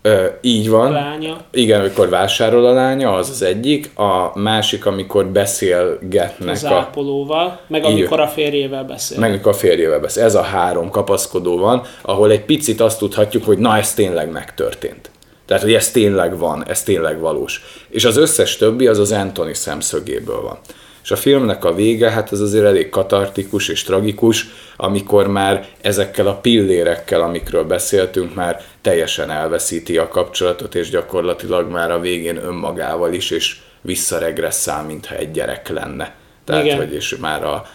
Ö, 0.05 0.25
így 0.41 0.69
van. 0.69 0.88
A 0.88 0.91
lánya. 0.91 1.38
Igen, 1.51 1.79
amikor 1.79 2.10
vásárol 2.10 2.65
a 2.65 2.74
lánya, 2.74 3.13
az 3.13 3.29
az 3.29 3.41
egyik. 3.41 3.91
A 3.95 4.39
másik, 4.39 4.86
amikor 4.86 5.25
beszélgetnek. 5.25 6.50
Az 6.50 6.65
ápolóval, 6.65 7.60
meg 7.67 7.83
amikor 7.83 8.19
a 8.19 8.27
férjével 8.27 8.83
beszél. 8.83 9.19
Meg 9.19 9.29
amikor 9.29 9.51
a 9.51 9.55
férjével 9.55 10.00
beszél. 10.00 10.24
Ez 10.24 10.36
a 10.36 10.41
három 10.41 10.89
kapaszkodó 10.89 11.57
van, 11.57 11.81
ahol 12.01 12.31
egy 12.31 12.45
picit 12.45 12.81
azt 12.81 13.00
tudhatjuk, 13.00 13.45
hogy 13.45 13.57
na, 13.57 13.77
ez 13.77 13.93
tényleg 13.93 14.31
megtörtént. 14.31 15.12
Tehát, 15.45 15.63
hogy 15.63 15.74
ez 15.74 15.91
tényleg 15.91 16.38
van, 16.38 16.63
ez 16.67 16.83
tényleg 16.83 17.19
valós. 17.19 17.62
És 17.89 18.05
az 18.05 18.17
összes 18.17 18.57
többi 18.57 18.88
az 18.88 19.00
az 19.00 19.12
Anthony 19.12 19.53
szemszögéből 19.53 20.41
van. 20.41 20.57
És 21.03 21.12
a 21.12 21.15
filmnek 21.15 21.65
a 21.65 21.74
vége, 21.74 22.12
hát 22.12 22.31
ez 22.31 22.39
azért 22.39 22.65
elég 22.65 22.89
katartikus 22.89 23.67
és 23.67 23.83
tragikus, 23.83 24.48
amikor 24.77 25.27
már 25.27 25.67
ezekkel 25.81 26.27
a 26.27 26.36
pillérekkel, 26.36 27.22
amikről 27.22 27.63
beszéltünk, 27.63 28.33
már 28.36 28.62
teljesen 28.81 29.31
elveszíti 29.31 29.98
a 29.98 30.07
kapcsolatot, 30.07 30.75
és 30.75 30.89
gyakorlatilag 30.89 31.72
már 31.72 31.91
a 31.91 32.00
végén 32.00 32.38
önmagával 32.38 33.13
is, 33.13 33.31
és 33.31 33.57
visszaregresszál, 33.81 34.83
mintha 34.83 35.15
egy 35.15 35.31
gyerek 35.31 35.69
lenne. 35.69 36.15
Tehát, 36.45 36.65
Igen. 36.65 36.77
hogy 36.77 36.93
és 36.93 37.15
már 37.15 37.43
a, 37.43 37.65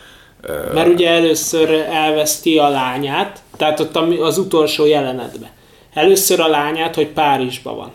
mert 0.75 0.89
ugye 0.89 1.11
először 1.11 1.71
elveszti 1.91 2.59
a 2.59 2.69
lányát, 2.69 3.39
tehát 3.57 3.81
ott 3.81 3.97
az 4.21 4.39
utolsó 4.39 4.87
jelenetben. 4.87 5.49
Először 5.95 6.41
a 6.41 6.49
lányát, 6.49 6.95
hogy 6.95 7.09
Párizsban 7.09 7.77
van. 7.77 7.93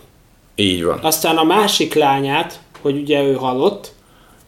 Így 0.55 0.83
van. 0.83 0.99
Aztán 1.01 1.37
a 1.37 1.43
másik 1.43 1.93
lányát, 1.93 2.59
hogy 2.81 2.97
ugye 2.97 3.23
ő 3.23 3.33
halott. 3.33 3.91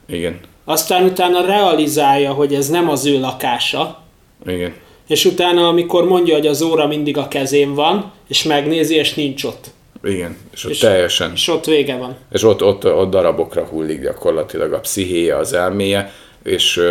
Igen. 0.05 0.39
Aztán 0.65 1.03
utána 1.03 1.45
realizálja, 1.45 2.33
hogy 2.33 2.53
ez 2.53 2.69
nem 2.69 2.89
az 2.89 3.05
ő 3.05 3.19
lakása. 3.19 4.01
Igen. 4.45 4.73
És 5.07 5.25
utána, 5.25 5.67
amikor 5.67 6.07
mondja, 6.07 6.33
hogy 6.33 6.47
az 6.47 6.61
óra 6.61 6.87
mindig 6.87 7.17
a 7.17 7.27
kezén 7.27 7.73
van, 7.73 8.11
és 8.27 8.43
megnézi, 8.43 8.95
és 8.95 9.13
nincs 9.13 9.43
ott. 9.43 9.69
Igen, 10.03 10.37
és 10.53 10.65
ott 10.65 10.71
és, 10.71 10.77
teljesen. 10.77 11.31
És 11.33 11.47
ott 11.47 11.65
vége 11.65 11.97
van. 11.97 12.15
És 12.31 12.43
ott, 12.43 12.63
ott, 12.63 12.85
ott 12.85 13.09
darabokra 13.09 13.65
hullik 13.65 14.01
gyakorlatilag 14.01 14.73
a 14.73 14.79
pszichéje, 14.79 15.37
az 15.37 15.53
elméje, 15.53 16.11
és 16.43 16.81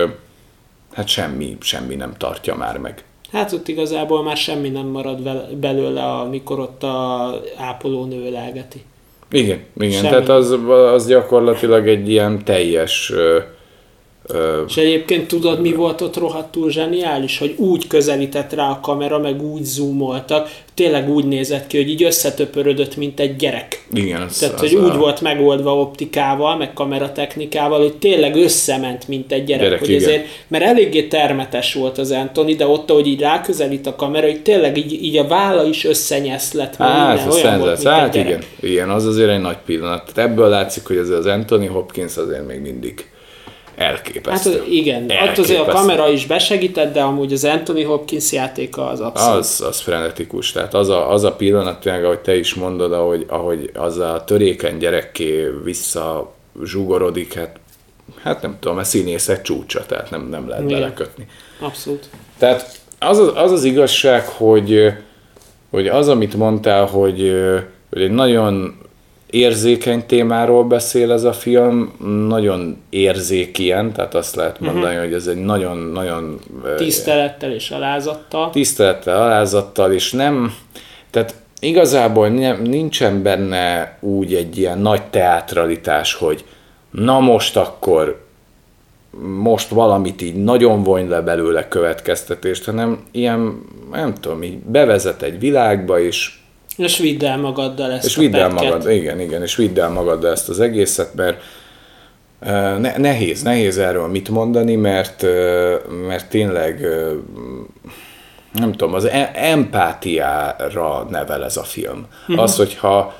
hát 0.93 1.09
semmi, 1.09 1.57
semmi 1.61 1.95
nem 1.95 2.15
tartja 2.19 2.55
már 2.55 2.79
meg. 2.79 3.05
Hát 3.33 3.53
ott 3.53 3.69
igazából 3.69 4.23
már 4.23 4.37
semmi 4.37 4.69
nem 4.69 4.87
marad 4.87 5.19
belőle, 5.57 6.03
amikor 6.03 6.59
ott 6.59 6.83
a 6.83 7.31
ápolónő 7.57 8.27
ölelgeti. 8.27 8.85
Igen, 9.31 9.61
igen. 9.79 9.91
Semmi. 9.91 10.09
tehát 10.09 10.29
az, 10.29 10.59
az 10.93 11.07
gyakorlatilag 11.07 11.89
egy 11.89 12.11
ilyen 12.11 12.45
teljes. 12.45 13.13
És 14.67 14.77
egyébként 14.77 15.29
tudod, 15.29 15.61
mi 15.61 15.73
volt 15.73 16.01
ott 16.01 16.17
rohadtul 16.17 16.71
zseniális? 16.71 17.39
Hogy 17.39 17.55
úgy 17.57 17.87
közelített 17.87 18.53
rá 18.53 18.71
a 18.71 18.81
kamera, 18.81 19.19
meg 19.19 19.43
úgy 19.43 19.63
zoomoltak, 19.65 20.51
tényleg 20.75 21.09
úgy 21.11 21.25
nézett 21.25 21.67
ki, 21.67 21.77
hogy 21.77 21.89
így 21.89 22.03
összetöpörödött, 22.03 22.97
mint 22.97 23.21
egy 23.21 23.37
gyerek. 23.37 23.87
Igen, 23.93 24.21
az, 24.21 24.39
Tehát, 24.39 24.55
az 24.55 24.61
hogy 24.61 24.75
a... 24.75 24.85
úgy 24.85 24.97
volt 24.97 25.21
megoldva 25.21 25.77
optikával, 25.81 26.57
meg 26.57 26.73
kameratechnikával, 26.73 27.81
hogy 27.81 27.97
tényleg 27.97 28.37
összement, 28.37 29.09
mint 29.09 29.33
egy 29.33 29.45
gyerek. 29.45 29.65
gyerek 29.65 29.79
hogy 29.79 29.89
igen. 29.89 30.03
ezért, 30.03 30.27
mert 30.49 30.65
eléggé 30.65 31.03
termetes 31.03 31.75
volt 31.75 31.99
az 31.99 32.11
Anthony, 32.11 32.57
de 32.57 32.67
ott, 32.67 32.91
hogy 32.91 33.07
így 33.07 33.21
ráközelít 33.21 33.87
a 33.87 33.95
kamera, 33.95 34.27
hogy 34.27 34.43
tényleg 34.43 34.77
így, 34.77 34.93
így 35.03 35.17
a 35.17 35.27
válla 35.27 35.65
is 35.65 35.85
összenyeszlett. 35.85 36.77
Hát, 36.77 37.17
minden, 37.17 37.33
olyan 37.33 37.59
volt, 37.59 37.77
mint 37.77 37.89
hát 37.89 38.15
igen, 38.15 38.43
igen, 38.61 38.91
az 38.91 39.07
azért 39.07 39.31
egy 39.31 39.41
nagy 39.41 39.59
pillanat. 39.67 40.11
Tehát 40.15 40.31
ebből 40.31 40.49
látszik, 40.49 40.87
hogy 40.87 40.97
ez 40.97 41.09
az 41.09 41.27
Anthony 41.27 41.69
Hopkins 41.69 42.17
azért 42.17 42.47
még 42.47 42.61
mindig 42.61 43.13
elképesztő. 43.77 44.51
Hát 44.51 44.67
igen, 44.69 45.01
elképesztő. 45.01 45.31
ott 45.31 45.39
azért 45.39 45.69
a 45.69 45.73
kamera 45.73 46.09
is 46.09 46.27
besegített, 46.27 46.93
de 46.93 47.03
amúgy 47.03 47.33
az 47.33 47.45
Anthony 47.45 47.85
Hopkins 47.85 48.33
játéka 48.33 48.89
az 48.89 49.01
abszolút. 49.01 49.39
Az, 49.39 49.65
az 49.69 49.81
frenetikus, 49.81 50.53
tehát 50.53 50.75
az 50.75 50.89
a, 50.89 51.11
az 51.11 51.25
a 51.25 51.33
pillanat, 51.33 51.81
tényleg, 51.81 52.05
ahogy 52.05 52.19
te 52.19 52.37
is 52.37 52.55
mondod, 52.55 52.93
ahogy, 52.93 53.25
ahogy 53.29 53.71
az 53.75 53.99
a 53.99 54.25
törékeny 54.27 54.79
gyerekké 54.79 55.49
vissza 55.65 56.33
zsugorodik, 56.65 57.35
hát, 57.35 57.59
hát 58.23 58.43
nem 58.43 58.57
tudom, 58.61 58.77
a 58.77 58.85
színészek 58.85 59.43
csúcsa, 59.43 59.87
tehát 59.87 60.11
nem, 60.11 60.29
nem 60.29 60.49
lehet 60.49 60.65
igen. 60.65 60.81
belekötni. 60.81 61.27
Abszolút. 61.61 62.09
Tehát 62.39 62.79
az 62.99 63.19
az, 63.19 63.31
az, 63.35 63.53
az 63.53 63.65
igazság, 63.65 64.27
hogy, 64.27 64.93
hogy 65.71 65.87
az, 65.87 66.09
amit 66.09 66.35
mondtál, 66.35 66.87
hogy, 66.87 67.35
hogy 67.91 68.03
egy 68.03 68.11
nagyon 68.11 68.83
érzékeny 69.35 70.07
témáról 70.07 70.65
beszél 70.65 71.13
ez 71.13 71.25
a 71.25 71.33
film, 71.33 71.93
nagyon 72.29 72.77
érzékien, 72.91 73.93
tehát 73.93 74.15
azt 74.15 74.35
lehet 74.35 74.61
mhm. 74.61 74.71
mondani, 74.71 74.95
uh-huh. 74.95 75.05
hogy 75.05 75.15
ez 75.15 75.27
egy 75.27 75.45
nagyon-nagyon... 75.45 76.39
Tisztelettel 76.77 77.53
és 77.53 77.71
alázattal. 77.71 78.51
Tisztelettel, 78.51 79.23
alázattal, 79.23 79.93
és 79.93 80.13
nem... 80.13 80.55
Tehát 81.11 81.35
igazából 81.61 82.29
nincsen 82.29 83.23
benne 83.23 83.97
úgy 84.01 84.35
egy 84.35 84.59
ilyen 84.59 84.79
nagy 84.79 85.03
teátralitás, 85.03 86.15
hogy 86.15 86.45
na 86.91 87.21
most 87.21 87.57
akkor 87.57 88.23
most 89.43 89.69
valamit 89.69 90.23
így 90.23 90.35
nagyon 90.35 90.83
vony 90.83 91.09
le 91.09 91.21
belőle 91.21 91.69
következtetést, 91.69 92.65
hanem 92.65 92.99
ilyen, 93.11 93.65
nem 93.93 94.15
tudom, 94.15 94.43
így 94.43 94.57
bevezet 94.59 95.23
egy 95.23 95.39
világba, 95.39 96.01
és 96.01 96.33
és 96.77 96.99
vidd 96.99 97.25
el 97.25 97.39
magaddal 97.39 97.93
ezt 97.93 98.05
és 98.05 98.17
vidd 98.17 98.35
el 98.35 98.49
magad, 98.49 98.91
igen, 98.91 99.21
igen, 99.21 99.43
és 99.43 99.57
vidd 99.57 99.81
el 99.81 99.89
magaddal 99.89 100.31
ezt 100.31 100.49
az 100.49 100.61
egészet, 100.61 101.15
mert 101.15 101.43
ne, 102.79 102.97
nehéz, 102.97 103.43
nehéz 103.43 103.79
erről 103.79 104.09
mit 104.09 104.29
mondani, 104.29 104.75
mert, 104.75 105.23
mert 106.07 106.29
tényleg 106.29 106.87
nem 108.53 108.73
tudom, 108.73 108.95
az 108.95 109.05
e- 109.05 109.31
empátiára 109.35 111.07
nevel 111.11 111.45
ez 111.45 111.57
a 111.57 111.63
film. 111.63 112.07
Uh-huh. 112.29 112.43
Az, 112.43 112.57
hogyha, 112.57 113.15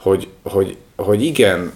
hogy, 0.00 0.28
hogy, 0.42 0.76
hogy 0.96 1.24
igen, 1.24 1.72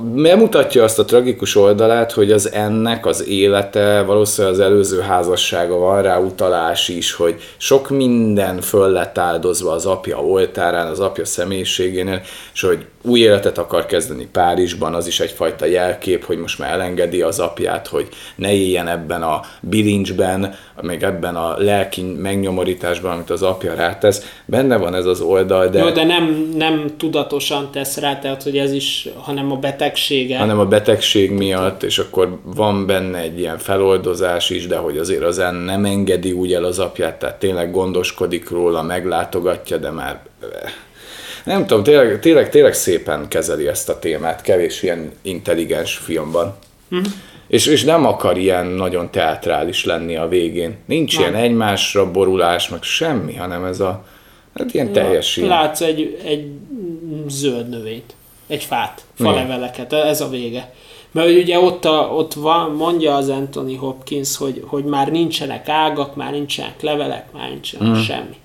bemutatja 0.00 0.84
azt 0.84 0.98
a 0.98 1.04
tragikus 1.04 1.56
oldalát, 1.56 2.12
hogy 2.12 2.32
az 2.32 2.52
ennek 2.52 3.06
az 3.06 3.26
élete, 3.28 4.02
valószínűleg 4.02 4.54
az 4.54 4.60
előző 4.60 5.00
házassága 5.00 5.76
van 5.76 6.02
rá 6.02 6.18
utalás 6.18 6.88
is, 6.88 7.12
hogy 7.12 7.40
sok 7.56 7.90
minden 7.90 8.60
föl 8.60 8.88
lett 8.88 9.18
áldozva 9.18 9.72
az 9.72 9.86
apja 9.86 10.24
oltárán, 10.24 10.86
az 10.86 11.00
apja 11.00 11.24
személyiségénél, 11.24 12.22
és 12.52 12.60
hogy 12.60 12.86
új 13.02 13.20
életet 13.20 13.58
akar 13.58 13.86
kezdeni 13.86 14.28
Párizsban, 14.32 14.94
az 14.94 15.06
is 15.06 15.20
egyfajta 15.20 15.66
jelkép, 15.66 16.24
hogy 16.24 16.38
most 16.38 16.58
már 16.58 16.72
elengedi 16.72 17.20
az 17.22 17.38
apját, 17.38 17.86
hogy 17.86 18.08
ne 18.34 18.52
éljen 18.52 18.88
ebben 18.88 19.22
a 19.22 19.40
bilincsben, 19.60 20.54
meg 20.82 21.02
ebben 21.02 21.36
a 21.36 21.54
lelki 21.58 22.02
megnyomorításban, 22.02 23.12
amit 23.12 23.30
az 23.30 23.42
apja 23.42 23.74
rátesz. 23.74 24.40
Benne 24.44 24.76
van 24.76 24.94
ez 24.94 25.04
az 25.04 25.20
oldal, 25.20 25.68
de... 25.68 25.78
Jó, 25.78 25.90
de 25.90 26.04
nem, 26.04 26.52
nem 26.56 26.90
tudatosan 26.96 27.70
tesz 27.70 27.96
rá, 27.96 28.18
tehát 28.18 28.42
hogy 28.42 28.58
ez 28.58 28.72
is, 28.72 29.08
hanem 29.16 29.52
a 29.52 29.56
betegsége. 29.56 30.38
Hanem 30.38 30.58
a 30.58 30.66
betegség 30.66 31.30
miatt, 31.30 31.82
és 31.82 31.98
akkor 31.98 32.38
van 32.44 32.86
benne 32.86 33.18
egy 33.18 33.38
ilyen 33.38 33.58
feloldozás 33.58 34.50
is, 34.50 34.66
de 34.66 34.76
hogy 34.76 34.98
azért 34.98 35.22
az 35.22 35.36
nem 35.64 35.84
engedi 35.84 36.32
úgy 36.32 36.52
el 36.52 36.64
az 36.64 36.78
apját, 36.78 37.18
tehát 37.18 37.38
tényleg 37.38 37.70
gondoskodik 37.70 38.50
róla, 38.50 38.82
meglátogatja, 38.82 39.76
de 39.76 39.90
már 39.90 40.20
nem 41.44 41.66
tudom, 41.66 41.82
tényleg, 41.82 42.20
tényleg, 42.20 42.50
tényleg 42.50 42.74
szépen 42.74 43.28
kezeli 43.28 43.66
ezt 43.66 43.88
a 43.88 43.98
témát, 43.98 44.42
kevés 44.42 44.82
ilyen 44.82 45.12
intelligens 45.22 45.96
filmban. 45.96 46.56
Mm. 46.94 47.00
És, 47.46 47.66
és 47.66 47.84
nem 47.84 48.06
akar 48.06 48.38
ilyen 48.38 48.66
nagyon 48.66 49.10
teatrális 49.10 49.84
lenni 49.84 50.16
a 50.16 50.28
végén. 50.28 50.76
Nincs 50.86 51.18
nem. 51.18 51.28
ilyen 51.28 51.44
egymásra 51.44 52.10
borulás, 52.10 52.68
meg 52.68 52.82
semmi, 52.82 53.34
hanem 53.34 53.64
ez 53.64 53.80
a 53.80 54.04
hát 54.58 54.74
ilyen 54.74 54.92
teljes 54.92 55.36
ilyen. 55.36 55.48
Látsz 55.48 55.80
egy, 55.80 56.20
egy 56.24 56.46
zöld 57.28 57.68
növényt, 57.68 58.14
egy 58.46 58.64
fát, 58.64 59.04
faleveleket, 59.14 59.92
ez 59.92 60.20
a 60.20 60.28
vége. 60.28 60.72
Mert 61.10 61.28
ugye 61.28 61.58
ott, 61.58 61.84
a, 61.84 62.08
ott 62.12 62.34
van, 62.34 62.70
mondja 62.70 63.14
az 63.14 63.28
Anthony 63.28 63.78
Hopkins, 63.78 64.36
hogy, 64.36 64.62
hogy 64.66 64.84
már 64.84 65.10
nincsenek 65.10 65.68
ágak, 65.68 66.16
már 66.16 66.30
nincsenek 66.30 66.82
levelek, 66.82 67.32
már 67.32 67.48
nincsenek 67.48 67.88
mm. 67.88 68.00
semmi. 68.00 68.36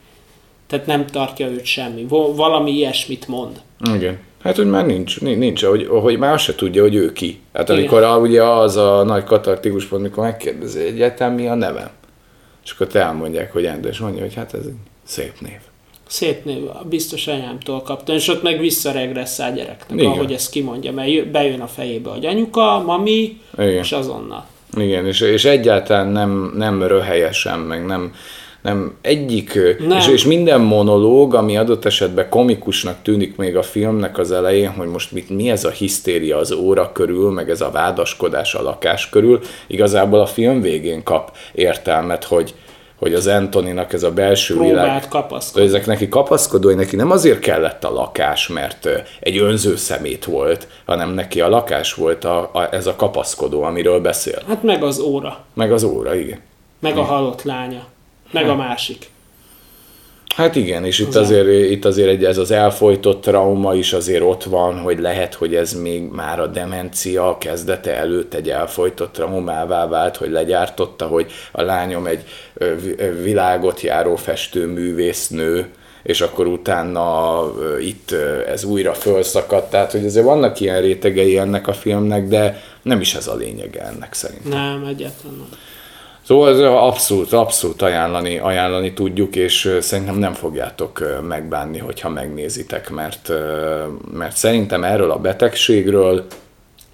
Tehát 0.68 0.86
nem 0.86 1.06
tartja 1.06 1.48
őt 1.48 1.66
semmi. 1.66 2.06
Valami 2.36 2.72
ilyesmit 2.72 3.28
mond. 3.28 3.62
Igen. 3.94 4.20
Hát, 4.44 4.56
hogy 4.56 4.70
már 4.70 4.86
nincs, 4.86 5.22
nincs, 5.22 5.64
hogy, 5.64 5.88
hogy 5.88 6.18
már 6.18 6.34
azt 6.34 6.44
se 6.44 6.56
tudja, 6.56 6.82
hogy 6.82 6.96
ő 6.96 7.14
ki. 7.14 7.40
Hát 7.54 7.70
amikor 7.70 8.04
a, 8.04 8.18
ugye 8.18 8.44
az 8.44 8.76
a 8.76 9.04
nagy 9.04 9.24
katartikus 9.24 9.86
pont, 9.86 10.02
mikor 10.02 10.24
megkérdezi 10.24 10.80
egyáltalán 10.80 11.34
mi 11.34 11.48
a 11.48 11.56
nevem. 11.56 11.90
És 12.64 12.72
akkor 12.72 12.88
te 12.88 13.00
elmondják, 13.00 13.54
hogy 13.54 13.66
Endre, 13.66 13.90
és 13.90 13.98
mondja, 13.98 14.22
hogy 14.22 14.34
hát 14.34 14.54
ez 14.54 14.66
egy 14.66 14.74
szép 15.04 15.34
név. 15.40 15.60
Szép 16.08 16.46
név, 16.46 16.64
biztos 16.90 17.28
anyámtól 17.28 17.82
kaptam, 17.82 18.16
és 18.16 18.28
ott 18.28 18.44
meg 18.44 18.60
visszaregresszál 18.60 19.54
gyereknek, 19.54 20.00
Igen. 20.00 20.12
ahogy 20.12 20.34
ezt 20.34 20.52
kimondja, 20.52 20.92
mert 20.92 21.28
bejön 21.28 21.62
a 21.62 21.68
fejébe, 21.68 22.10
hogy 22.10 22.26
anyuka, 22.26 22.84
mami, 22.86 23.42
Igen. 23.54 23.70
és 23.70 23.92
azonnal. 23.92 24.46
Igen, 24.78 25.06
és, 25.06 25.22
és 25.22 25.46
egyáltalán 25.46 26.08
nem, 26.08 26.54
nem 26.56 26.84
röhelyesen, 26.84 27.60
meg 27.60 27.86
nem, 27.86 28.14
nem 28.68 28.94
egyik, 29.02 29.60
nem. 29.88 29.98
És, 29.98 30.08
és 30.08 30.26
minden 30.26 30.62
monológ, 30.62 31.34
ami 31.34 31.58
adott 31.58 31.86
esetben 31.86 32.30
komikusnak 32.30 32.96
tűnik 33.02 33.36
még 33.36 33.58
a 33.58 33.64
filmnek 33.64 34.18
az 34.18 34.32
elején, 34.32 34.70
hogy 34.70 34.88
most 34.88 35.12
mit, 35.12 35.30
mi 35.30 35.50
ez 35.50 35.64
a 35.64 35.70
hisztéria 35.70 36.38
az 36.38 36.52
óra 36.52 36.92
körül, 36.92 37.32
meg 37.32 37.50
ez 37.50 37.62
a 37.62 37.72
vádaskodás 37.72 38.56
a 38.56 38.62
lakás 38.62 39.10
körül, 39.10 39.40
igazából 39.68 40.20
a 40.20 40.26
film 40.26 40.62
végén 40.62 41.04
kap 41.04 41.36
értelmet, 41.54 42.24
hogy, 42.24 42.54
hogy 43.00 43.14
az 43.14 43.28
Antoninak 43.28 43.94
ez 43.94 44.04
a 44.04 44.12
belső 44.12 44.54
Próbált 44.54 44.74
világ, 44.74 45.08
kapaszkodni. 45.08 45.68
ezek 45.68 45.86
neki 45.86 46.10
kapaszkodó, 46.10 46.70
neki 46.70 46.96
nem 46.96 47.12
azért 47.12 47.40
kellett 47.40 47.84
a 47.84 47.94
lakás, 47.94 48.48
mert 48.48 48.90
egy 49.20 49.38
önző 49.38 49.76
szemét 49.76 50.26
volt, 50.26 50.68
hanem 50.86 51.10
neki 51.10 51.42
a 51.42 51.50
lakás 51.50 51.94
volt 51.94 52.24
a, 52.24 52.50
a, 52.54 52.68
ez 52.72 52.88
a 52.88 52.96
kapaszkodó, 52.96 53.64
amiről 53.64 54.00
beszél. 54.00 54.42
Hát 54.48 54.64
meg 54.64 54.84
az 54.84 55.00
óra. 55.00 55.40
Meg 55.54 55.72
az 55.72 55.84
óra, 55.84 56.16
igen. 56.16 56.40
Meg 56.80 56.98
a 56.98 57.04
halott 57.04 57.44
lánya 57.44 57.96
meg 58.32 58.50
a 58.50 58.56
másik. 58.56 59.10
Hát 60.38 60.56
igen, 60.56 60.86
és 60.86 61.00
itt 61.00 61.16
azért, 61.16 61.48
itt 61.72 61.86
azért 61.86 62.10
egy, 62.10 62.26
ez 62.26 62.38
az 62.38 62.52
elfolytott 62.52 63.22
trauma 63.22 63.76
is 63.76 63.94
azért 63.94 64.22
ott 64.22 64.44
van, 64.44 64.80
hogy 64.80 65.00
lehet, 65.00 65.34
hogy 65.34 65.56
ez 65.56 65.74
még 65.74 66.02
már 66.02 66.40
a 66.40 66.48
demencia 66.48 67.38
kezdete 67.40 67.96
előtt 67.96 68.34
egy 68.34 68.50
elfolytott 68.50 69.14
traumává 69.14 69.88
vált, 69.88 70.18
hogy 70.18 70.30
legyártotta, 70.30 71.08
hogy 71.08 71.32
a 71.52 71.62
lányom 71.62 72.08
egy 72.08 72.24
világot 73.24 73.82
járó 73.82 74.16
festőművésznő, 74.16 75.70
és 76.04 76.22
akkor 76.22 76.48
utána 76.48 77.42
itt 77.80 78.12
ez 78.48 78.64
újra 78.64 78.94
felszakadt, 78.94 79.70
tehát 79.70 79.92
hogy 79.92 80.06
azért 80.06 80.26
vannak 80.26 80.60
ilyen 80.60 80.82
rétegei 80.82 81.38
ennek 81.38 81.68
a 81.68 81.74
filmnek, 81.74 82.28
de 82.28 82.62
nem 82.82 83.02
is 83.02 83.16
ez 83.16 83.28
a 83.28 83.36
lényege 83.36 83.82
ennek 83.82 84.14
szerintem. 84.14 84.60
Nem, 84.60 84.86
egyáltalán 84.86 85.38
nem. 85.38 85.60
Szóval 86.28 86.50
ez 86.50 86.60
abszolút, 86.60 87.34
abszolút 87.34 87.82
ajánlani, 87.82 88.38
ajánlani 88.38 88.94
tudjuk, 88.94 89.36
és 89.36 89.78
szerintem 89.82 90.18
nem 90.18 90.34
fogjátok 90.34 91.22
megbánni, 91.28 91.78
hogyha 91.78 92.10
megnézitek, 92.10 92.90
mert, 92.90 93.32
mert 94.14 94.36
szerintem 94.36 94.84
erről 94.84 95.12
a 95.12 95.18
betegségről 95.20 96.26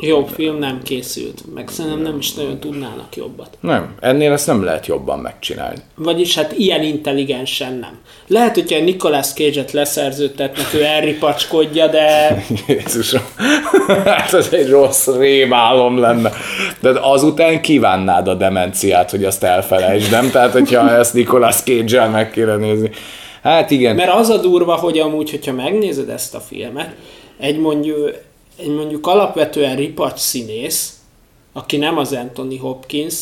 Jobb 0.07 0.27
film 0.27 0.57
nem 0.57 0.81
készült, 0.83 1.43
meg 1.53 1.69
szerintem 1.69 2.01
nem 2.01 2.17
is 2.17 2.33
nagyon 2.33 2.59
tudnának 2.59 3.15
jobbat. 3.15 3.57
Nem, 3.59 3.95
ennél 3.99 4.31
ezt 4.31 4.47
nem 4.47 4.63
lehet 4.63 4.85
jobban 4.85 5.19
megcsinálni. 5.19 5.79
Vagyis 5.95 6.35
hát 6.35 6.53
ilyen 6.57 6.83
intelligensen 6.83 7.73
nem. 7.73 7.99
Lehet, 8.27 8.53
hogyha 8.53 8.79
Nicolas 8.79 9.33
Cage-et 9.33 9.71
leszerződtetnek, 9.71 10.73
ő 10.73 10.83
elripacskodja, 10.83 11.87
de... 11.87 12.37
Jézusom, 12.67 13.21
hát 14.05 14.33
ez 14.33 14.49
egy 14.51 14.69
rossz 14.69 15.07
rémálom 15.07 15.97
lenne. 15.97 16.31
De 16.79 16.89
azután 17.01 17.61
kívánnád 17.61 18.27
a 18.27 18.33
demenciát, 18.33 19.11
hogy 19.11 19.25
azt 19.25 19.43
elfelejtsd, 19.43 20.11
nem? 20.11 20.29
Tehát, 20.29 20.51
hogyha 20.51 20.91
ezt 20.91 21.13
Nicolas 21.13 21.55
Cage-el 21.55 22.09
meg 22.09 22.31
kéne 22.31 22.55
nézni. 22.55 22.89
Hát 23.43 23.71
igen. 23.71 23.95
Mert 23.95 24.13
az 24.13 24.29
a 24.29 24.37
durva, 24.37 24.75
hogy 24.75 24.99
amúgy, 24.99 25.29
hogyha 25.29 25.53
megnézed 25.53 26.09
ezt 26.09 26.35
a 26.35 26.39
filmet, 26.39 26.95
egy 27.39 27.57
mondjuk 27.57 28.11
egy 28.57 28.75
mondjuk 28.75 29.07
alapvetően 29.07 29.75
ripacs 29.75 30.19
színész, 30.19 30.97
aki 31.53 31.77
nem 31.77 31.97
az 31.97 32.13
Anthony 32.13 32.59
Hopkins, 32.59 33.15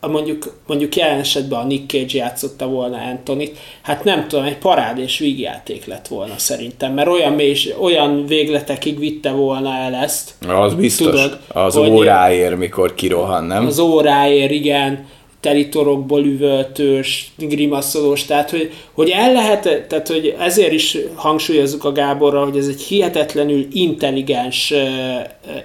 mondjuk, 0.00 0.54
mondjuk 0.66 0.96
jelen 0.96 1.18
esetben 1.18 1.60
a 1.60 1.64
Nick 1.64 1.90
Cage 1.90 2.18
játszotta 2.18 2.66
volna 2.66 2.96
Anthony-t, 2.96 3.58
hát 3.82 4.04
nem 4.04 4.28
tudom, 4.28 4.44
egy 4.44 4.58
parád 4.58 4.98
és 4.98 5.18
vígjáték 5.18 5.86
lett 5.86 6.08
volna 6.08 6.34
szerintem, 6.38 6.92
mert 6.92 7.08
olyan, 7.08 7.32
mély, 7.32 7.56
olyan 7.80 8.26
végletekig 8.26 8.98
vitte 8.98 9.30
volna 9.30 9.74
el 9.74 9.94
ezt. 9.94 10.34
Az 10.48 10.74
biztos, 10.74 11.06
tudod, 11.06 11.38
az 11.48 11.76
óráért, 11.76 12.56
mikor 12.56 12.94
kirohan, 12.94 13.44
nem? 13.44 13.66
Az 13.66 13.78
óráért, 13.78 14.50
igen 14.50 15.06
teritorokból 15.46 16.24
üvöltős, 16.24 17.32
grimaszolós, 17.38 18.24
tehát 18.24 18.50
hogy, 18.50 18.72
hogy 18.92 19.10
el 19.10 19.32
lehet, 19.32 19.86
tehát 19.88 20.08
hogy 20.08 20.34
ezért 20.38 20.72
is 20.72 20.98
hangsúlyozzuk 21.14 21.84
a 21.84 21.92
Gáborra, 21.92 22.44
hogy 22.44 22.56
ez 22.56 22.66
egy 22.66 22.80
hihetetlenül 22.80 23.66
intelligens, 23.72 24.74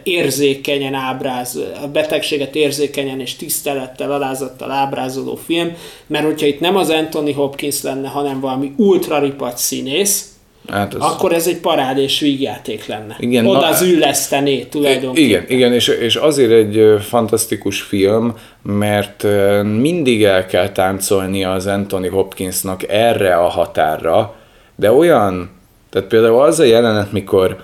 érzékenyen 0.03 0.93
ábráz, 0.93 1.59
a 1.83 1.87
betegséget 1.87 2.55
érzékenyen 2.55 3.19
és 3.19 3.35
tisztelettel, 3.35 4.11
alázattal 4.11 4.71
ábrázoló 4.71 5.35
film, 5.35 5.75
mert 6.07 6.25
hogyha 6.25 6.47
itt 6.47 6.59
nem 6.59 6.75
az 6.75 6.89
Anthony 6.89 7.33
Hopkins 7.33 7.81
lenne, 7.81 8.07
hanem 8.07 8.39
valami 8.39 8.71
ultraripat 8.77 9.57
színész, 9.57 10.30
Hát 10.69 10.93
az... 10.93 11.01
Akkor 11.01 11.33
ez 11.33 11.47
egy 11.47 11.57
parád 11.57 11.97
és 11.97 12.19
vígjáték 12.19 12.85
lenne. 12.85 13.15
Igen, 13.19 13.45
Oda 13.45 13.59
na, 13.59 13.67
az 13.67 13.81
üllesztené 13.81 14.63
tulajdonképpen. 14.63 15.29
Igen, 15.29 15.45
igen 15.47 15.73
és, 15.73 15.87
és 15.87 16.15
azért 16.15 16.51
egy 16.51 17.01
fantasztikus 17.01 17.81
film, 17.81 18.35
mert 18.61 19.25
mindig 19.63 20.23
el 20.23 20.45
kell 20.45 20.69
táncolni 20.69 21.43
az 21.43 21.67
Anthony 21.67 22.09
Hopkinsnak 22.09 22.87
erre 22.87 23.35
a 23.35 23.47
határra, 23.47 24.35
de 24.75 24.91
olyan, 24.91 25.49
tehát 25.89 26.07
például 26.07 26.41
az 26.41 26.59
a 26.59 26.63
jelenet, 26.63 27.11
mikor 27.11 27.63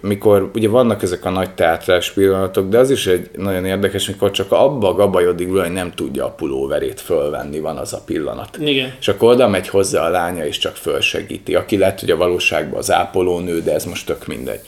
mikor 0.00 0.50
ugye 0.54 0.68
vannak 0.68 1.02
ezek 1.02 1.24
a 1.24 1.30
nagy 1.30 1.54
teátrás 1.54 2.10
pillanatok, 2.10 2.68
de 2.68 2.78
az 2.78 2.90
is 2.90 3.06
egy 3.06 3.30
nagyon 3.36 3.64
érdekes, 3.64 4.06
mikor 4.06 4.30
csak 4.30 4.52
abba 4.52 4.92
gabajodik 4.92 5.50
hogy 5.50 5.72
nem 5.72 5.92
tudja 5.94 6.24
a 6.24 6.30
pulóverét 6.30 7.00
fölvenni, 7.00 7.60
van 7.60 7.76
az 7.76 7.92
a 7.92 8.02
pillanat. 8.06 8.56
Igen. 8.60 8.94
És 9.00 9.08
akkor 9.08 9.32
oda 9.32 9.48
megy 9.48 9.68
hozzá 9.68 10.06
a 10.06 10.10
lánya, 10.10 10.46
és 10.46 10.58
csak 10.58 10.76
fölsegíti. 10.76 11.54
Aki 11.54 11.76
lehet, 11.78 12.00
hogy 12.00 12.10
a 12.10 12.16
valóságban 12.16 12.78
az 12.78 12.92
ápolónő, 12.92 13.62
de 13.62 13.74
ez 13.74 13.84
most 13.84 14.06
tök 14.06 14.26
mindegy. 14.26 14.60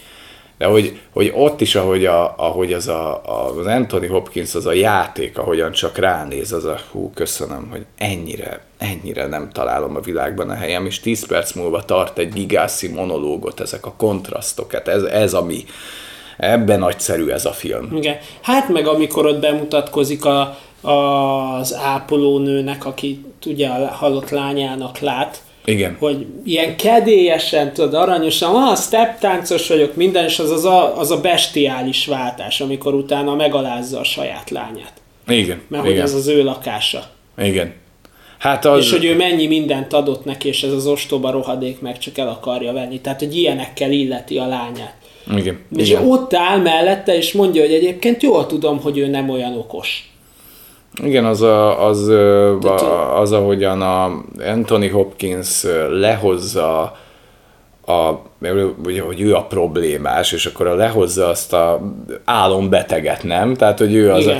De 0.60 0.66
hogy, 0.66 1.00
hogy 1.12 1.32
ott 1.34 1.60
is, 1.60 1.74
ahogy, 1.74 2.06
a, 2.06 2.34
ahogy 2.36 2.72
az, 2.72 2.88
a, 2.88 3.22
az 3.24 3.66
Anthony 3.66 4.08
Hopkins, 4.08 4.54
az 4.54 4.66
a 4.66 4.72
játék, 4.72 5.38
ahogyan 5.38 5.72
csak 5.72 5.98
ránéz, 5.98 6.52
az 6.52 6.64
a 6.64 6.78
hú, 6.90 7.10
köszönöm, 7.14 7.68
hogy 7.70 7.86
ennyire, 7.98 8.64
ennyire 8.78 9.26
nem 9.26 9.50
találom 9.52 9.96
a 9.96 10.00
világban 10.00 10.50
a 10.50 10.54
helyem, 10.54 10.86
és 10.86 11.00
10 11.00 11.26
perc 11.26 11.52
múlva 11.52 11.84
tart 11.84 12.18
egy 12.18 12.32
gigászi 12.32 12.88
monológot, 12.88 13.60
ezek 13.60 13.86
a 13.86 13.94
kontrasztok, 13.96 14.72
hát 14.72 14.88
ez, 14.88 15.02
ez 15.02 15.34
ami, 15.34 15.64
Ebben 16.36 16.78
nagyszerű 16.78 17.28
ez 17.28 17.44
a 17.44 17.52
film. 17.52 17.96
Igen. 17.96 18.16
Hát 18.40 18.68
meg 18.68 18.86
amikor 18.86 19.26
ott 19.26 19.40
bemutatkozik 19.40 20.24
a, 20.24 20.56
a, 20.80 20.90
az 21.58 21.74
ápolónőnek, 21.74 22.86
aki 22.86 23.24
ugye 23.46 23.68
a 23.68 23.86
halott 23.88 24.30
lányának 24.30 24.98
lát, 24.98 25.42
igen. 25.64 25.96
Hogy 25.98 26.26
ilyen 26.44 26.76
kedélyesen, 26.76 27.72
tudod, 27.72 27.94
aranyosan, 27.94 28.54
ah, 28.54 28.76
step 28.76 29.18
táncos 29.18 29.68
vagyok, 29.68 29.94
minden, 29.94 30.24
és 30.24 30.38
az 30.38 30.50
az 30.50 30.64
a, 30.64 30.98
az 30.98 31.10
a 31.10 31.20
bestiális 31.20 32.06
váltás, 32.06 32.60
amikor 32.60 32.94
utána 32.94 33.34
megalázza 33.34 33.98
a 33.98 34.04
saját 34.04 34.50
lányát. 34.50 34.92
Igen. 35.28 35.60
Mert 35.68 35.84
igen. 35.84 35.96
hogy 35.96 36.04
ez 36.04 36.14
az 36.14 36.28
ő 36.28 36.44
lakása. 36.44 37.10
Igen. 37.38 37.72
Hát 38.38 38.64
az... 38.64 38.84
És 38.84 38.90
hogy 38.90 39.04
ő 39.04 39.16
mennyi 39.16 39.46
mindent 39.46 39.92
adott 39.92 40.24
neki, 40.24 40.48
és 40.48 40.62
ez 40.62 40.72
az 40.72 40.86
ostoba 40.86 41.30
rohadék 41.30 41.80
meg 41.80 41.98
csak 41.98 42.18
el 42.18 42.28
akarja 42.28 42.72
venni. 42.72 43.00
Tehát, 43.00 43.18
hogy 43.18 43.36
ilyenekkel 43.36 43.92
illeti 43.92 44.38
a 44.38 44.46
lányát. 44.46 44.94
Igen. 45.36 45.58
És 45.76 45.88
Igen. 45.88 46.06
ott 46.06 46.34
áll 46.34 46.58
mellette, 46.58 47.16
és 47.16 47.32
mondja, 47.32 47.62
hogy 47.62 47.72
egyébként 47.72 48.22
jól 48.22 48.46
tudom, 48.46 48.80
hogy 48.80 48.98
ő 48.98 49.06
nem 49.06 49.28
olyan 49.28 49.56
okos. 49.56 50.09
Igen, 51.02 51.24
az, 51.24 51.42
a, 51.42 51.86
az, 51.86 52.08
a, 52.08 53.20
az, 53.20 53.32
ahogyan 53.32 53.82
a 53.82 54.22
Anthony 54.44 54.90
Hopkins 54.90 55.66
lehozza 55.90 56.96
a, 57.90 58.22
hogy 59.06 59.20
ő 59.20 59.34
a 59.34 59.42
problémás, 59.42 60.32
és 60.32 60.46
akkor 60.46 60.66
a 60.66 60.74
lehozza 60.74 61.28
azt 61.28 61.52
a 61.52 61.94
álombeteget, 62.24 63.22
nem? 63.22 63.54
Tehát, 63.54 63.78
hogy 63.78 63.94
ő 63.94 64.10
az, 64.10 64.26
a, 64.26 64.36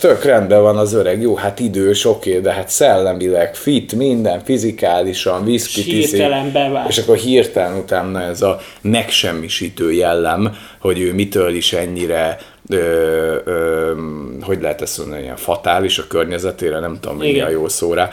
tök 0.00 0.24
rendben 0.24 0.62
van 0.62 0.76
az 0.76 0.92
öreg, 0.92 1.20
jó, 1.20 1.34
hát 1.34 1.60
idős, 1.60 2.04
oké, 2.04 2.40
de 2.40 2.52
hát 2.52 2.68
szellemileg 2.68 3.54
fit, 3.54 3.94
minden, 3.94 4.40
fizikálisan, 4.44 5.44
viszkit 5.44 5.84
és 6.88 6.98
akkor 6.98 7.16
hirtelen 7.16 7.76
utána 7.76 8.22
ez 8.22 8.42
a 8.42 8.60
megsemmisítő 8.80 9.92
jellem, 9.92 10.56
hogy 10.80 11.00
ő 11.00 11.14
mitől 11.14 11.54
is 11.54 11.72
ennyire 11.72 12.38
ö, 12.68 13.36
ö, 13.44 13.92
hogy 14.40 14.60
lehet 14.60 14.82
ezt 14.82 14.98
mondani, 14.98 15.22
ilyen 15.22 15.36
fatális 15.36 15.98
a 15.98 16.06
környezetére, 16.08 16.78
nem 16.78 16.98
tudom, 17.00 17.16
mi 17.16 17.40
a 17.40 17.48
jó 17.48 17.68
szóra. 17.68 18.10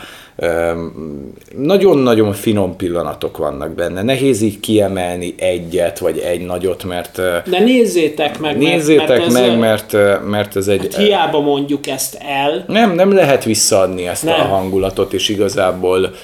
Nagyon-nagyon 1.56 2.32
finom 2.32 2.76
pillanatok 2.76 3.36
vannak 3.36 3.74
benne. 3.74 4.02
Nehéz 4.02 4.40
így 4.40 4.60
kiemelni 4.60 5.34
egyet, 5.38 5.98
vagy 5.98 6.18
egy 6.18 6.40
nagyot, 6.46 6.84
mert... 6.84 7.16
De 7.50 7.58
nézzétek 7.58 8.38
meg, 8.38 8.58
nézzétek 8.58 9.08
mert, 9.08 9.32
mert 9.32 9.48
meg, 9.48 9.58
mert, 9.58 10.24
mert 10.28 10.56
ez 10.56 10.68
egy... 10.68 10.80
Hát 10.80 10.96
hiába 10.96 11.40
mondjuk 11.40 11.86
ezt 11.86 12.18
el. 12.20 12.64
Nem, 12.66 12.94
nem 12.94 13.12
lehet 13.12 13.44
visszaadni 13.44 14.06
ezt 14.06 14.24
nem. 14.24 14.40
a 14.40 14.44
hangulatot, 14.44 15.12
és 15.12 15.28
igazából 15.28 16.14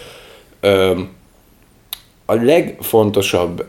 a 2.26 2.34
legfontosabb 2.34 3.64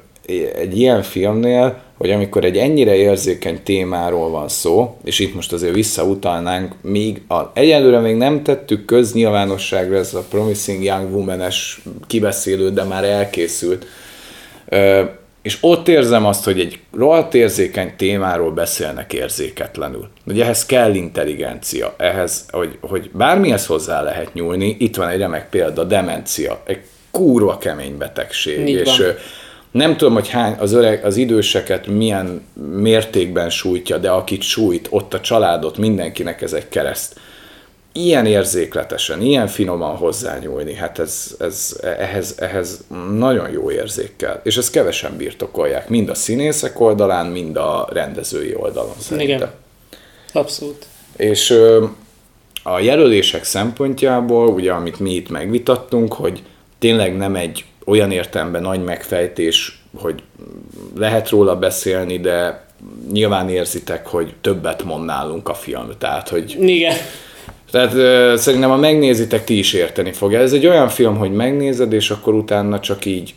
egy 0.55 0.77
ilyen 0.79 1.01
filmnél, 1.01 1.81
hogy 1.97 2.11
amikor 2.11 2.43
egy 2.45 2.57
ennyire 2.57 2.95
érzékeny 2.95 3.59
témáról 3.63 4.29
van 4.29 4.47
szó, 4.47 4.97
és 5.03 5.19
itt 5.19 5.35
most 5.35 5.53
azért 5.53 5.73
visszautalnánk, 5.73 6.73
még 6.81 7.21
a, 7.27 7.51
egyelőre 7.53 7.99
még 7.99 8.15
nem 8.15 8.43
tettük 8.43 8.85
köznyilvánosságra 8.85 9.97
ez 9.97 10.13
a 10.13 10.25
Promising 10.29 10.83
Young 10.83 11.15
Woman-es 11.15 11.81
kibeszélő, 12.07 12.71
de 12.71 12.83
már 12.83 13.03
elkészült. 13.03 13.85
És 15.41 15.57
ott 15.61 15.87
érzem 15.87 16.25
azt, 16.25 16.43
hogy 16.43 16.59
egy 16.59 16.79
rohadt 16.93 17.33
érzékeny 17.33 17.93
témáról 17.97 18.51
beszélnek 18.51 19.13
érzéketlenül. 19.13 20.07
Ugye 20.25 20.43
ehhez 20.43 20.65
kell 20.65 20.93
intelligencia, 20.93 21.93
ehhez, 21.97 22.45
hogy, 22.49 22.77
hogy 22.81 23.09
bármihez 23.13 23.65
hozzá 23.65 24.01
lehet 24.01 24.33
nyúlni, 24.33 24.75
itt 24.79 24.95
van 24.95 25.07
egy 25.07 25.19
remek 25.19 25.49
példa, 25.49 25.83
demencia, 25.83 26.61
egy 26.65 26.79
kurva 27.11 27.57
kemény 27.57 27.97
betegség, 27.97 28.67
Így 28.67 28.75
és 28.75 28.97
van 28.97 29.15
nem 29.71 29.97
tudom, 29.97 30.13
hogy 30.13 30.29
hány 30.29 30.55
az, 30.59 30.73
öreg, 30.73 31.05
az 31.05 31.17
időseket 31.17 31.87
milyen 31.87 32.41
mértékben 32.75 33.49
sújtja, 33.49 33.97
de 33.97 34.09
akit 34.09 34.41
sújt, 34.41 34.87
ott 34.89 35.13
a 35.13 35.19
családot, 35.19 35.77
mindenkinek 35.77 36.41
ez 36.41 36.53
egy 36.53 36.67
kereszt. 36.69 37.19
Ilyen 37.91 38.25
érzékletesen, 38.25 39.21
ilyen 39.21 39.47
finoman 39.47 39.95
hozzányúlni, 39.95 40.73
hát 40.73 40.99
ez, 40.99 41.35
ez, 41.39 41.79
ehhez, 41.81 42.35
ehhez 42.37 42.83
nagyon 43.17 43.49
jó 43.49 43.71
érzékkel. 43.71 44.41
És 44.43 44.57
ezt 44.57 44.71
kevesen 44.71 45.17
birtokolják, 45.17 45.89
mind 45.89 46.09
a 46.09 46.15
színészek 46.15 46.79
oldalán, 46.79 47.25
mind 47.25 47.55
a 47.55 47.87
rendezői 47.91 48.55
oldalon 48.55 48.95
szerintem. 48.97 49.37
Igen, 49.37 49.51
abszolút. 50.33 50.85
És 51.17 51.59
a 52.63 52.79
jelölések 52.79 53.43
szempontjából, 53.43 54.47
ugye 54.47 54.71
amit 54.71 54.99
mi 54.99 55.15
itt 55.15 55.29
megvitattunk, 55.29 56.13
hogy 56.13 56.43
tényleg 56.79 57.17
nem 57.17 57.35
egy 57.35 57.65
olyan 57.89 58.11
értelemben 58.11 58.61
nagy 58.61 58.83
megfejtés, 58.83 59.81
hogy 59.95 60.23
lehet 60.95 61.29
róla 61.29 61.55
beszélni, 61.55 62.19
de 62.19 62.65
nyilván 63.11 63.49
érzitek, 63.49 64.07
hogy 64.07 64.33
többet 64.41 64.83
mond 64.83 65.05
nálunk 65.05 65.49
a 65.49 65.53
film. 65.53 65.89
Tehát, 65.97 66.29
hogy... 66.29 66.57
Igen. 66.59 66.95
Tehát 67.71 67.91
szerintem, 68.37 68.69
ha 68.69 68.75
megnézitek, 68.75 69.43
ti 69.43 69.57
is 69.57 69.73
érteni 69.73 70.11
fogja. 70.11 70.39
Ez 70.39 70.53
egy 70.53 70.67
olyan 70.67 70.89
film, 70.89 71.17
hogy 71.17 71.31
megnézed, 71.31 71.93
és 71.93 72.09
akkor 72.09 72.33
utána 72.33 72.79
csak 72.79 73.05
így... 73.05 73.33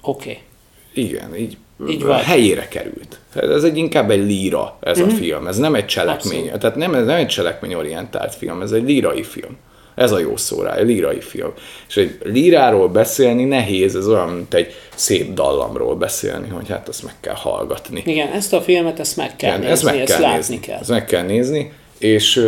Oké. 0.00 0.30
Okay. 0.30 1.04
Igen, 1.04 1.36
így, 1.36 1.56
így 1.88 2.02
van. 2.02 2.18
helyére 2.18 2.68
került. 2.68 3.18
Ez 3.34 3.64
egy 3.64 3.76
inkább 3.76 4.10
egy 4.10 4.24
líra, 4.26 4.76
ez 4.80 4.98
mm-hmm. 4.98 5.08
a 5.08 5.12
mhm. 5.12 5.22
film. 5.22 5.46
Ez 5.46 5.58
nem 5.58 5.74
egy 5.74 5.86
cselekmény. 5.86 6.40
Abszolút. 6.40 6.60
Tehát 6.60 6.76
nem, 6.76 6.94
ez 6.94 7.06
nem 7.06 7.16
egy 7.16 7.26
cselekményorientált 7.26 8.34
film, 8.34 8.62
ez 8.62 8.72
egy 8.72 8.84
lírai 8.84 9.22
film. 9.22 9.56
Ez 9.94 10.12
a 10.12 10.18
jó 10.18 10.36
szó 10.36 10.62
rá, 10.62 10.80
lírai 10.80 11.20
film. 11.20 11.52
És 11.88 11.96
egy 11.96 12.18
líráról 12.24 12.88
beszélni 12.88 13.44
nehéz, 13.44 13.96
ez 13.96 14.08
olyan, 14.08 14.28
mint 14.28 14.54
egy 14.54 14.74
szép 14.94 15.32
dallamról 15.32 15.94
beszélni, 15.96 16.48
hogy 16.48 16.68
hát 16.68 16.88
azt 16.88 17.02
meg 17.02 17.14
kell 17.20 17.34
hallgatni. 17.34 18.02
Igen, 18.06 18.28
ezt 18.28 18.52
a 18.52 18.60
filmet 18.60 18.98
ezt 18.98 19.16
meg 19.16 19.36
kell 19.36 19.58
Igen, 19.58 19.60
nézni, 19.60 19.72
ezt, 19.72 19.84
meg 19.84 20.00
ezt 20.00 20.12
kell 20.12 20.20
látni 20.20 20.36
nézni. 20.36 20.60
kell. 20.60 20.78
Ezt 20.78 20.88
meg 20.88 21.04
kell 21.04 21.22
nézni, 21.22 21.72
és, 21.98 22.46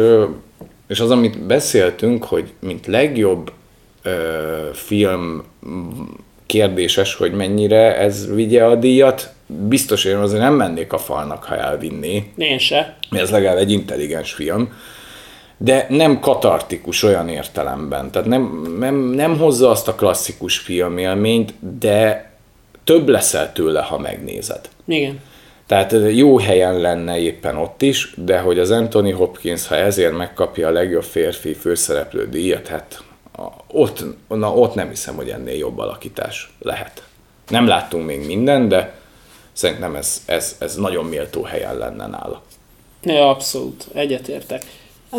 és 0.88 1.00
az, 1.00 1.10
amit 1.10 1.38
beszéltünk, 1.38 2.24
hogy 2.24 2.52
mint 2.60 2.86
legjobb 2.86 3.52
ö, 4.02 4.10
film 4.72 5.44
kérdéses, 6.46 7.14
hogy 7.14 7.32
mennyire 7.32 7.96
ez 7.96 8.34
vigye 8.34 8.64
a 8.64 8.74
díjat, 8.74 9.32
biztos 9.46 10.04
én 10.04 10.16
azért 10.16 10.42
nem 10.42 10.54
mennék 10.54 10.92
a 10.92 10.98
falnak, 10.98 11.44
ha 11.44 11.56
elvinné. 11.56 12.24
Én 12.36 12.58
se. 12.58 12.96
Ez 13.10 13.30
legalább 13.30 13.56
egy 13.56 13.70
intelligens 13.70 14.32
film 14.32 14.72
de 15.56 15.86
nem 15.88 16.20
katartikus 16.20 17.02
olyan 17.02 17.28
értelemben. 17.28 18.10
Tehát 18.10 18.28
nem, 18.28 18.74
nem, 18.78 18.94
nem 18.94 19.38
hozza 19.38 19.70
azt 19.70 19.88
a 19.88 19.94
klasszikus 19.94 20.58
filmélményt, 20.58 21.54
de 21.78 22.30
több 22.84 23.08
leszel 23.08 23.52
tőle, 23.52 23.82
ha 23.82 23.98
megnézed. 23.98 24.68
Igen. 24.84 25.20
Tehát 25.66 25.94
jó 26.10 26.38
helyen 26.38 26.80
lenne 26.80 27.18
éppen 27.18 27.56
ott 27.56 27.82
is, 27.82 28.14
de 28.16 28.38
hogy 28.38 28.58
az 28.58 28.70
Anthony 28.70 29.14
Hopkins, 29.14 29.66
ha 29.66 29.74
ezért 29.74 30.16
megkapja 30.16 30.68
a 30.68 30.70
legjobb 30.70 31.02
férfi 31.02 31.54
főszereplő 31.54 32.28
díjat, 32.28 32.66
hát 32.66 33.02
ott, 33.66 34.04
na, 34.28 34.54
ott 34.54 34.74
nem 34.74 34.88
hiszem, 34.88 35.16
hogy 35.16 35.28
ennél 35.28 35.56
jobb 35.56 35.78
alakítás 35.78 36.52
lehet. 36.58 37.02
Nem 37.48 37.66
láttunk 37.66 38.06
még 38.06 38.26
minden, 38.26 38.68
de 38.68 38.94
szerintem 39.52 39.94
ez, 39.94 40.22
ez, 40.26 40.56
ez 40.58 40.76
nagyon 40.76 41.04
méltó 41.04 41.42
helyen 41.42 41.76
lenne 41.76 42.06
nála. 42.06 42.42
Ja, 43.02 43.28
abszolút, 43.28 43.86
egyetértek. 43.94 44.62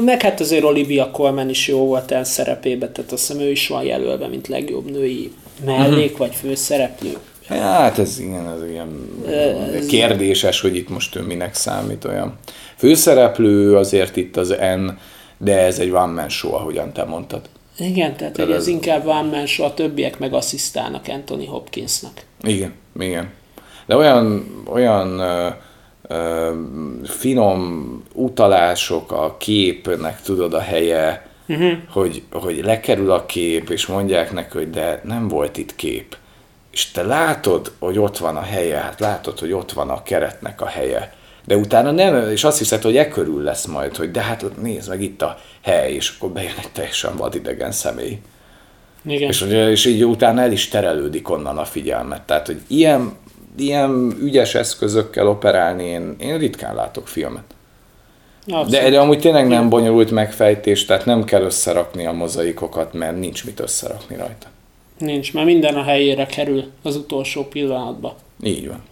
Meg 0.04 0.22
hát 0.22 0.40
azért 0.40 0.64
Olivia 0.64 1.12
Colman 1.12 1.50
is 1.50 1.68
jó 1.68 1.86
volt 1.86 2.12
el 2.12 2.24
szerepébe, 2.24 2.90
tehát 2.90 3.12
azt 3.12 3.28
hiszem 3.28 3.42
ő 3.42 3.52
is 3.52 3.68
van 3.68 3.84
jelölve, 3.84 4.28
mint 4.28 4.48
legjobb 4.48 4.92
női 4.92 5.32
mellék 5.66 6.12
uh-huh. 6.12 6.18
vagy 6.18 6.36
főszereplő. 6.36 7.18
Hát 7.48 8.00
ez 8.00 8.20
igen, 8.20 8.50
ez 8.50 8.70
ilyen 8.70 9.10
ez 9.74 9.86
kérdéses, 9.86 10.62
hogy 10.62 10.76
itt 10.76 10.90
most 10.90 11.16
ő 11.16 11.22
minek 11.22 11.54
számít 11.54 12.06
olyan. 12.06 12.38
Főszereplő 12.76 13.76
azért 13.76 14.16
itt 14.16 14.38
az 14.38 14.50
N, 14.50 14.90
de 15.38 15.58
ez 15.58 15.80
egy 15.80 15.90
one 15.90 16.14
man 16.14 16.30
show, 16.30 16.54
ahogyan 16.54 16.94
te 16.94 17.04
mondtad. 17.04 17.42
Igen, 17.78 18.16
tehát, 18.16 18.34
tehát 18.34 18.52
ez, 18.52 18.58
ez 18.58 18.68
inkább 18.68 19.08
one 19.08 19.30
man 19.38 19.46
show, 19.46 19.66
a 19.66 19.74
többiek 19.74 20.20
meg 20.20 20.34
asszisztálnak 20.34 21.06
Anthony 21.08 21.48
Hopkinsnak. 21.48 22.22
Igen, 22.42 22.74
igen. 23.00 23.30
De 23.86 23.96
olyan, 23.96 24.46
olyan 24.66 25.20
uh, 25.20 25.54
finom 27.04 28.04
utalások 28.14 29.12
a 29.12 29.36
képnek, 29.38 30.22
tudod, 30.22 30.54
a 30.54 30.60
helye, 30.60 31.28
uh-huh. 31.48 31.72
hogy, 31.90 32.24
hogy 32.32 32.64
lekerül 32.64 33.12
a 33.12 33.26
kép, 33.26 33.70
és 33.70 33.86
mondják 33.86 34.32
neki, 34.32 34.58
hogy 34.58 34.70
de 34.70 35.02
nem 35.04 35.28
volt 35.28 35.58
itt 35.58 35.76
kép. 35.76 36.16
És 36.72 36.92
te 36.92 37.04
látod, 37.04 37.72
hogy 37.80 38.00
ott 38.00 38.18
van 38.18 38.36
a 38.36 38.42
helye, 38.42 38.78
hát 38.78 39.00
látod, 39.00 39.40
hogy 39.40 39.52
ott 39.52 39.72
van 39.72 39.90
a 39.90 40.04
keretnek 40.04 40.62
a 40.62 40.68
helye. 40.68 41.14
De 41.46 41.56
utána 41.56 41.92
nem, 41.92 42.30
és 42.30 42.44
azt 42.44 42.58
hiszed, 42.58 42.82
hogy 42.82 42.98
e 42.98 43.08
körül 43.08 43.44
lesz 43.44 43.66
majd, 43.66 43.96
hogy 43.96 44.12
de 44.12 44.22
hát 44.22 44.46
nézd 44.62 44.90
meg 44.90 45.02
itt 45.02 45.22
a 45.22 45.38
hely, 45.62 45.94
és 45.94 46.16
akkor 46.18 46.30
bejön 46.30 46.54
egy 46.60 46.72
teljesen 46.72 47.16
vadidegen 47.16 47.72
személy. 47.72 48.20
Igen. 49.06 49.30
És, 49.30 49.42
és 49.42 49.86
így 49.86 50.06
utána 50.06 50.42
el 50.42 50.52
is 50.52 50.68
terelődik 50.68 51.30
onnan 51.30 51.58
a 51.58 51.66
figyelmet. 51.66 52.22
Tehát, 52.22 52.46
hogy 52.46 52.62
ilyen 52.68 53.14
ilyen 53.58 54.16
ügyes 54.22 54.56
eszközökkel 54.56 55.28
operálni 55.28 55.84
én, 55.84 56.16
én 56.20 56.38
ritkán 56.38 56.76
látok 56.76 57.08
filmet. 57.08 57.44
Abszolút. 58.48 58.70
De, 58.70 58.90
de 58.90 59.00
amúgy 59.00 59.20
tényleg 59.20 59.48
nem 59.48 59.70
bonyolult 59.70 60.12
megfejtés, 60.12 60.86
tehát 60.86 61.06
nem 61.06 61.24
kell 61.24 61.42
összerakni 61.42 62.06
a 62.06 62.12
mozaikokat, 62.12 62.94
mert 62.94 63.20
nincs 63.20 63.46
mit 63.46 63.60
összerakni 63.60 64.16
rajta. 64.16 64.48
Nincs, 64.98 65.34
mert 65.34 65.46
minden 65.46 65.76
a 65.76 65.84
helyére 65.84 66.26
kerül 66.26 66.64
az 66.84 66.96
utolsó 66.96 67.44
pillanatban. 67.44 68.14
Így 68.44 68.68
van. 68.68 68.84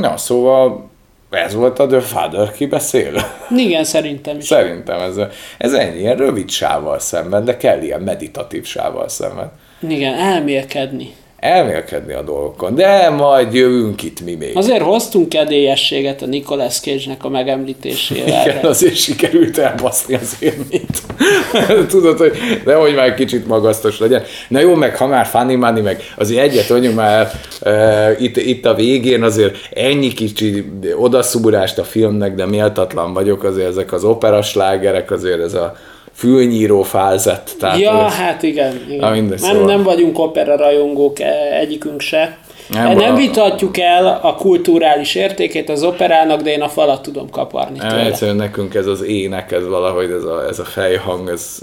Na, 0.00 0.16
szóval 0.16 0.88
Ez 1.30 1.54
volt 1.54 1.78
a 1.78 1.86
The 1.86 2.00
Father, 2.00 2.52
ki 2.52 2.66
beszél? 2.66 3.12
Igen, 3.66 3.84
szerintem 3.84 4.38
is. 4.38 4.44
Szerintem 4.44 5.00
ez, 5.00 5.16
ez 5.58 5.72
ennyi, 5.72 5.98
ilyen 5.98 6.16
rövid 6.16 6.50
sávval 6.50 6.98
szemben, 6.98 7.44
de 7.44 7.56
kell 7.56 7.82
ilyen 7.82 8.00
meditatív 8.00 8.64
sávval 8.64 9.08
szemben. 9.08 9.52
Igen, 9.80 10.14
elmélkedni 10.14 11.14
elmélkedni 11.38 12.12
a 12.12 12.22
dolgokon, 12.22 12.74
de 12.74 13.10
majd 13.10 13.54
jövünk 13.54 14.02
itt 14.02 14.20
mi 14.24 14.34
még. 14.34 14.56
Azért 14.56 14.82
hoztunk 14.82 15.28
kedélyességet 15.28 16.22
a 16.22 16.26
Nicolas 16.26 16.80
Cage-nek 16.80 17.24
a 17.24 17.28
megemlítésével. 17.28 18.46
Igen, 18.46 18.64
azért 18.64 18.96
sikerült 18.96 19.58
elbaszni 19.58 20.14
az 20.14 20.36
élményt. 20.40 21.02
Tudod, 21.90 22.18
hogy 22.18 22.32
nehogy 22.64 22.94
már 22.94 23.14
kicsit 23.14 23.46
magasztos 23.46 23.98
legyen. 23.98 24.22
Na 24.48 24.60
jó, 24.60 24.74
meg 24.74 24.96
ha 24.96 25.06
már 25.06 25.26
funny 25.26 25.56
money, 25.56 25.82
meg 25.82 26.02
azért 26.16 26.42
egyet 26.42 26.68
mondjuk 26.68 26.94
már 26.94 27.30
e, 27.60 28.12
itt, 28.18 28.36
itt 28.36 28.64
a 28.64 28.74
végén 28.74 29.22
azért 29.22 29.56
ennyi 29.74 30.12
kicsi 30.12 30.64
odaszúrást 30.96 31.78
a 31.78 31.84
filmnek, 31.84 32.34
de 32.34 32.46
méltatlan 32.46 33.12
vagyok, 33.12 33.44
azért 33.44 33.68
ezek 33.68 33.92
az 33.92 34.04
operaslágerek, 34.04 35.10
azért 35.10 35.40
ez 35.40 35.54
a 35.54 35.76
fülnyíró 36.18 36.82
fázett. 36.82 37.56
Tehát 37.58 37.78
ja, 37.78 38.06
ez, 38.06 38.14
hát 38.14 38.42
igen. 38.42 38.80
igen. 38.88 38.98
Na, 38.98 39.10
nem, 39.10 39.36
szóval. 39.36 39.64
nem 39.64 39.82
vagyunk 39.82 40.18
opera 40.18 40.56
rajongók 40.56 41.20
e, 41.20 41.32
egyikünk 41.60 42.00
se. 42.00 42.38
Nem, 42.68 42.96
nem 42.96 43.14
vitatjuk 43.14 43.78
el 43.78 44.20
a 44.22 44.34
kulturális 44.34 45.14
értékét 45.14 45.68
az 45.68 45.82
operának, 45.82 46.40
de 46.40 46.50
én 46.50 46.60
a 46.60 46.68
falat 46.68 47.02
tudom 47.02 47.30
kaparni 47.30 47.78
tőle. 47.78 48.04
Egyszerűen 48.04 48.36
nekünk 48.36 48.74
ez 48.74 48.86
az 48.86 49.02
ének, 49.02 49.52
ez 49.52 49.68
valahogy, 49.68 50.10
ez 50.10 50.24
a, 50.24 50.46
ez 50.48 50.58
a 50.58 50.64
fejhang, 50.64 51.28
ez 51.28 51.58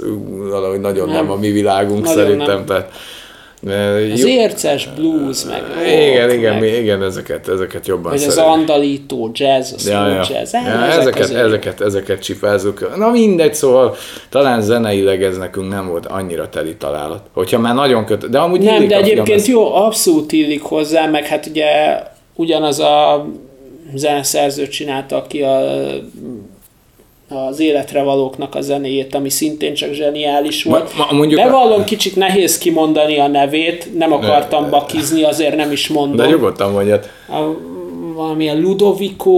valahogy 0.50 0.80
nagyon 0.80 1.08
nem, 1.08 1.15
nem 1.15 1.32
a 1.32 1.36
mi 1.36 1.52
világunk 1.52 2.04
nagyon 2.04 2.24
szerintem. 2.24 2.56
Nem. 2.56 2.65
Tehát 2.65 2.91
az 4.13 4.19
jó, 4.19 4.28
érces 4.28 4.89
blues, 4.95 5.43
meg 5.43 5.62
rock, 5.62 5.88
Igen, 5.88 6.32
igen, 6.32 6.56
meg, 6.56 6.73
igen, 6.73 7.04
ezeket, 7.04 7.47
ezeket 7.47 7.88
jobban 7.88 8.12
Vagy 8.12 8.23
az 8.23 8.38
andalító 8.38 9.32
jazz, 9.34 9.88
a 9.88 9.91
ja, 9.91 10.08
ja. 10.08 10.25
jazz. 10.30 10.54
Ja, 10.54 10.60
ezek 10.60 10.97
ezeket, 10.97 11.21
ezeket, 11.21 11.45
ezeket, 11.45 11.82
ezeket 11.82 12.21
csipázunk. 12.21 12.97
Na 12.97 13.10
mindegy, 13.10 13.54
szóval 13.54 13.95
talán 14.30 14.62
zeneileg 14.62 15.23
ez 15.23 15.38
nekünk 15.38 15.69
nem 15.69 15.88
volt 15.88 16.06
annyira 16.06 16.49
teli 16.49 16.75
találat. 16.75 17.21
Hogyha 17.34 17.60
már 17.60 17.75
nagyon 17.75 18.06
köt, 18.06 18.30
de 18.30 18.39
amúgy 18.39 18.62
Nem, 18.62 18.88
de 18.88 18.97
egyébként 18.97 19.45
jó, 19.45 19.75
abszolút 19.75 20.32
illik 20.32 20.62
hozzá, 20.62 21.08
meg 21.08 21.25
hát 21.25 21.45
ugye 21.45 21.99
ugyanaz 22.36 22.80
a 22.80 23.25
zeneszerző 23.93 24.67
csinálta, 24.67 25.15
aki 25.15 25.41
a 25.41 25.62
az 27.30 27.60
életre 27.60 28.04
valóknak 28.04 28.56
a 28.56 28.62
zenéjét, 28.62 29.16
ami 29.16 29.30
szintén 29.30 29.74
csak 29.74 29.92
zseniális 29.92 30.64
volt. 30.64 30.98
Ma, 30.98 31.06
ma, 31.10 31.18
mondjuk 31.18 31.42
Bevallom, 31.42 31.82
a... 31.82 31.84
kicsit 31.84 32.16
nehéz 32.16 32.58
kimondani 32.58 33.20
a 33.20 33.28
nevét, 33.28 33.98
nem 33.98 34.14
akartam 34.14 34.70
bakizni, 34.70 35.24
azért 35.24 35.56
nem 35.56 35.72
is 35.72 35.88
mondom. 35.88 36.16
De 36.16 36.26
nyugodtan 36.26 36.72
mondjad. 36.72 37.10
A, 37.30 37.40
valamilyen 38.16 38.62
Ludovico 38.62 39.32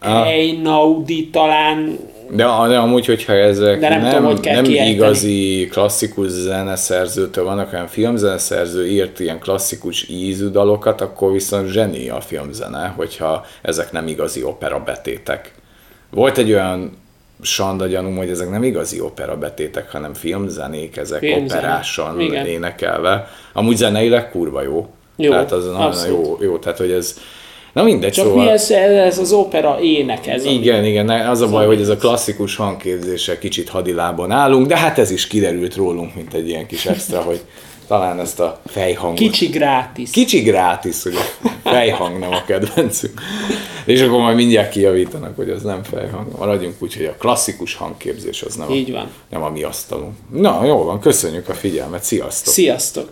ah. 0.00 0.26
Einaudi 0.26 1.28
talán. 1.28 1.98
De, 2.30 2.44
de 2.68 2.76
amúgy, 2.76 3.06
hogyha 3.06 3.32
ezek 3.32 3.80
de 3.80 3.88
nem, 3.88 4.00
nem, 4.00 4.10
tudom, 4.10 4.24
hogy 4.24 4.40
nem 4.42 4.64
igazi 4.64 5.68
klasszikus 5.70 6.28
zeneszerzőtől 6.28 7.44
vannak, 7.44 7.72
olyan 7.72 7.86
filmzeneszerző 7.86 8.86
írt 8.86 9.20
ilyen 9.20 9.38
klasszikus 9.38 10.08
ízű 10.08 10.48
dalokat, 10.48 11.00
akkor 11.00 11.32
viszont 11.32 11.68
zseni 11.68 12.08
a 12.08 12.20
filmzene, 12.20 12.92
hogyha 12.96 13.44
ezek 13.62 13.92
nem 13.92 14.06
igazi 14.06 14.42
opera 14.42 14.82
betétek. 14.84 15.52
Volt 16.14 16.38
egy 16.38 16.52
olyan 16.52 16.96
sanda 17.42 17.86
gyanúm, 17.86 18.16
hogy 18.16 18.30
ezek 18.30 18.50
nem 18.50 18.62
igazi 18.62 19.00
opera 19.00 19.38
betétek, 19.38 19.90
hanem 19.90 20.14
filmzenék, 20.14 20.96
ezek 20.96 21.18
Filmzene. 21.18 21.60
operásan 21.60 22.20
Igen. 22.20 22.46
énekelve. 22.46 23.28
Amúgy 23.52 23.76
zeneileg 23.76 24.30
kurva 24.30 24.62
jó. 24.62 24.86
Jó, 25.16 25.30
tehát 25.30 25.52
az 25.52 25.66
nagyon 25.66 26.06
jó, 26.08 26.38
jó, 26.40 26.58
tehát 26.58 26.78
hogy 26.78 26.90
ez, 26.90 27.18
Na 27.72 27.82
mindegy, 27.82 28.12
Csak 28.12 28.24
szóval... 28.24 28.44
mi 28.44 28.50
ez, 28.50 28.70
ez 28.70 29.18
az 29.18 29.32
opera 29.32 29.78
ének 29.80 30.26
ez? 30.26 30.44
Igen, 30.44 30.78
ami... 30.78 30.88
igen, 30.88 31.08
az 31.08 31.40
a 31.40 31.48
baj, 31.48 31.66
hogy 31.66 31.80
ez 31.80 31.88
a 31.88 31.96
klasszikus 31.96 32.56
hangképzéssel 32.56 33.38
kicsit 33.38 33.68
hadilában 33.68 34.30
állunk, 34.30 34.66
de 34.66 34.76
hát 34.76 34.98
ez 34.98 35.10
is 35.10 35.26
kiderült 35.26 35.76
rólunk, 35.76 36.14
mint 36.14 36.34
egy 36.34 36.48
ilyen 36.48 36.66
kis 36.66 36.86
extra, 36.86 37.20
hogy 37.20 37.40
talán 37.86 38.20
ezt 38.20 38.40
a 38.40 38.60
fejhangot. 38.66 39.18
Kicsi 39.18 39.46
grátis. 39.46 40.10
Kicsi 40.10 40.40
grátis, 40.40 41.04
a 41.04 41.68
fejhang 41.68 42.18
nem 42.18 42.32
a 42.32 42.44
kedvencünk. 42.44 43.20
És 43.84 44.00
akkor 44.00 44.20
majd 44.20 44.36
mindjárt 44.36 44.70
kijavítanak, 44.70 45.36
hogy 45.36 45.50
az 45.50 45.62
nem 45.62 45.82
fejhang. 45.82 46.38
Maradjunk 46.38 46.74
úgy, 46.78 46.94
hogy 46.96 47.04
a 47.04 47.16
klasszikus 47.18 47.74
hangképzés 47.74 48.42
az 48.42 48.54
nem, 48.54 48.70
Így 48.70 48.90
a, 48.90 48.94
van. 48.94 49.10
nem 49.28 49.42
a 49.42 49.48
mi 49.48 49.62
asztalunk. 49.62 50.14
Na, 50.32 50.64
jó 50.64 50.84
van, 50.84 51.00
köszönjük 51.00 51.48
a 51.48 51.54
figyelmet, 51.54 52.02
sziasztok! 52.02 52.52
Sziasztok! 52.52 53.08